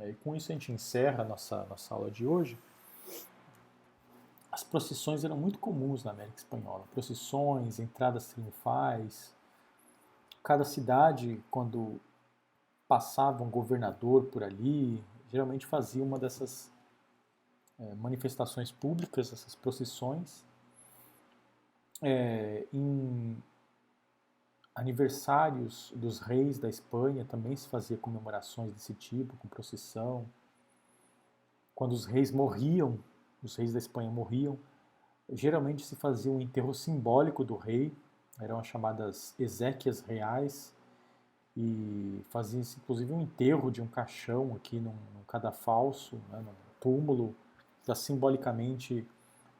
[0.00, 2.58] e com isso a gente encerra a nossa, nossa aula de hoje.
[4.54, 6.84] As procissões eram muito comuns na América Espanhola.
[6.92, 9.34] Procissões, entradas triunfais.
[10.44, 12.00] Cada cidade, quando
[12.86, 16.70] passava um governador por ali, geralmente fazia uma dessas
[17.80, 20.46] é, manifestações públicas, essas procissões.
[22.00, 23.36] É, em
[24.72, 30.24] aniversários dos reis da Espanha também se fazia comemorações desse tipo, com procissão.
[31.74, 33.00] Quando os reis morriam,
[33.46, 34.58] os reis da Espanha morriam,
[35.32, 37.92] geralmente se fazia um enterro simbólico do rei,
[38.40, 40.74] eram as chamadas exéquias reais,
[41.56, 47.34] e fazia-se inclusive um enterro de um caixão aqui num, num cadafalso, né, num túmulo,
[47.84, 49.06] para simbolicamente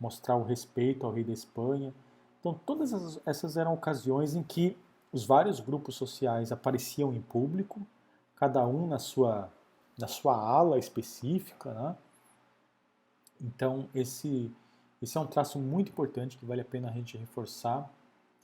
[0.01, 1.95] mostrar o respeito ao rei da Espanha.
[2.41, 4.77] Então, todas essas eram ocasiões em que
[5.13, 7.87] os vários grupos sociais apareciam em público,
[8.37, 9.49] cada um na sua,
[9.97, 11.97] na sua ala específica, né?
[13.45, 14.51] Então, esse,
[15.03, 17.93] esse é um traço muito importante que vale a pena a gente reforçar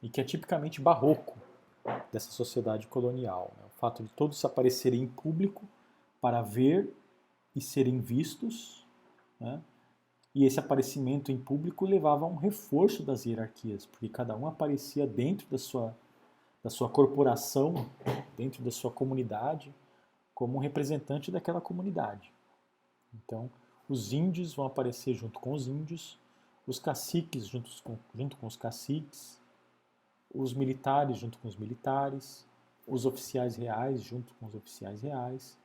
[0.03, 1.39] e que é tipicamente barroco
[2.13, 3.55] dessa sociedade colonial.
[3.57, 3.65] Né?
[3.67, 5.67] O fato de todos aparecerem em público
[6.21, 6.95] para ver
[7.57, 8.87] e serem vistos,
[9.41, 9.63] né?
[10.35, 15.07] e esse aparecimento em público levava a um reforço das hierarquias, porque cada um aparecia
[15.07, 15.97] dentro da sua,
[16.63, 17.91] da sua corporação,
[18.37, 19.75] dentro da sua comunidade,
[20.35, 22.33] como um representante daquela comunidade.
[23.15, 23.51] Então,
[23.91, 26.17] os índios vão aparecer junto com os índios,
[26.65, 29.41] os caciques junto com, junto com os caciques,
[30.33, 32.47] os militares junto com os militares,
[32.87, 35.59] os oficiais reais junto com os oficiais reais,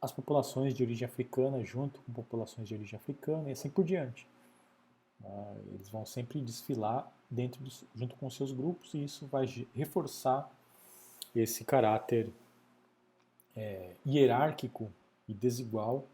[0.00, 4.28] as populações de origem africana junto com populações de origem africana e assim por diante.
[5.24, 10.48] Ah, eles vão sempre desfilar dentro dos, junto com seus grupos e isso vai reforçar
[11.34, 12.30] esse caráter
[13.56, 14.88] é, hierárquico
[15.26, 16.06] e desigual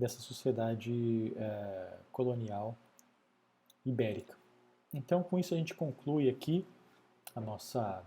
[0.00, 2.76] dessa sociedade é, colonial
[3.84, 4.34] ibérica.
[4.92, 6.66] Então, com isso, a gente conclui aqui
[7.36, 8.02] a nossa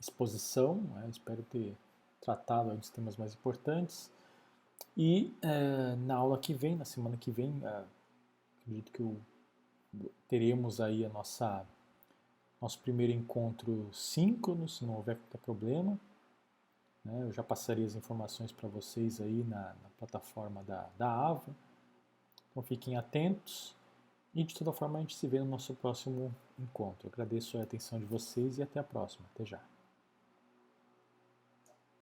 [0.00, 0.76] exposição.
[0.76, 1.08] Né?
[1.10, 1.76] Espero ter
[2.20, 4.10] tratado dos temas mais importantes.
[4.96, 7.84] E é, na aula que vem, na semana que vem, é,
[8.62, 9.20] acredito que eu,
[10.28, 11.66] teremos aí a nossa
[12.60, 16.00] nosso primeiro encontro síncrono, se não houver qualquer problema.
[17.04, 17.22] Né?
[17.22, 21.54] Eu já passarei as informações para vocês aí na, na plataforma da, da AVA.
[22.50, 23.74] Então fiquem atentos.
[24.34, 27.06] E de toda forma a gente se vê no nosso próximo encontro.
[27.06, 29.26] Eu agradeço a atenção de vocês e até a próxima.
[29.34, 29.60] Até já.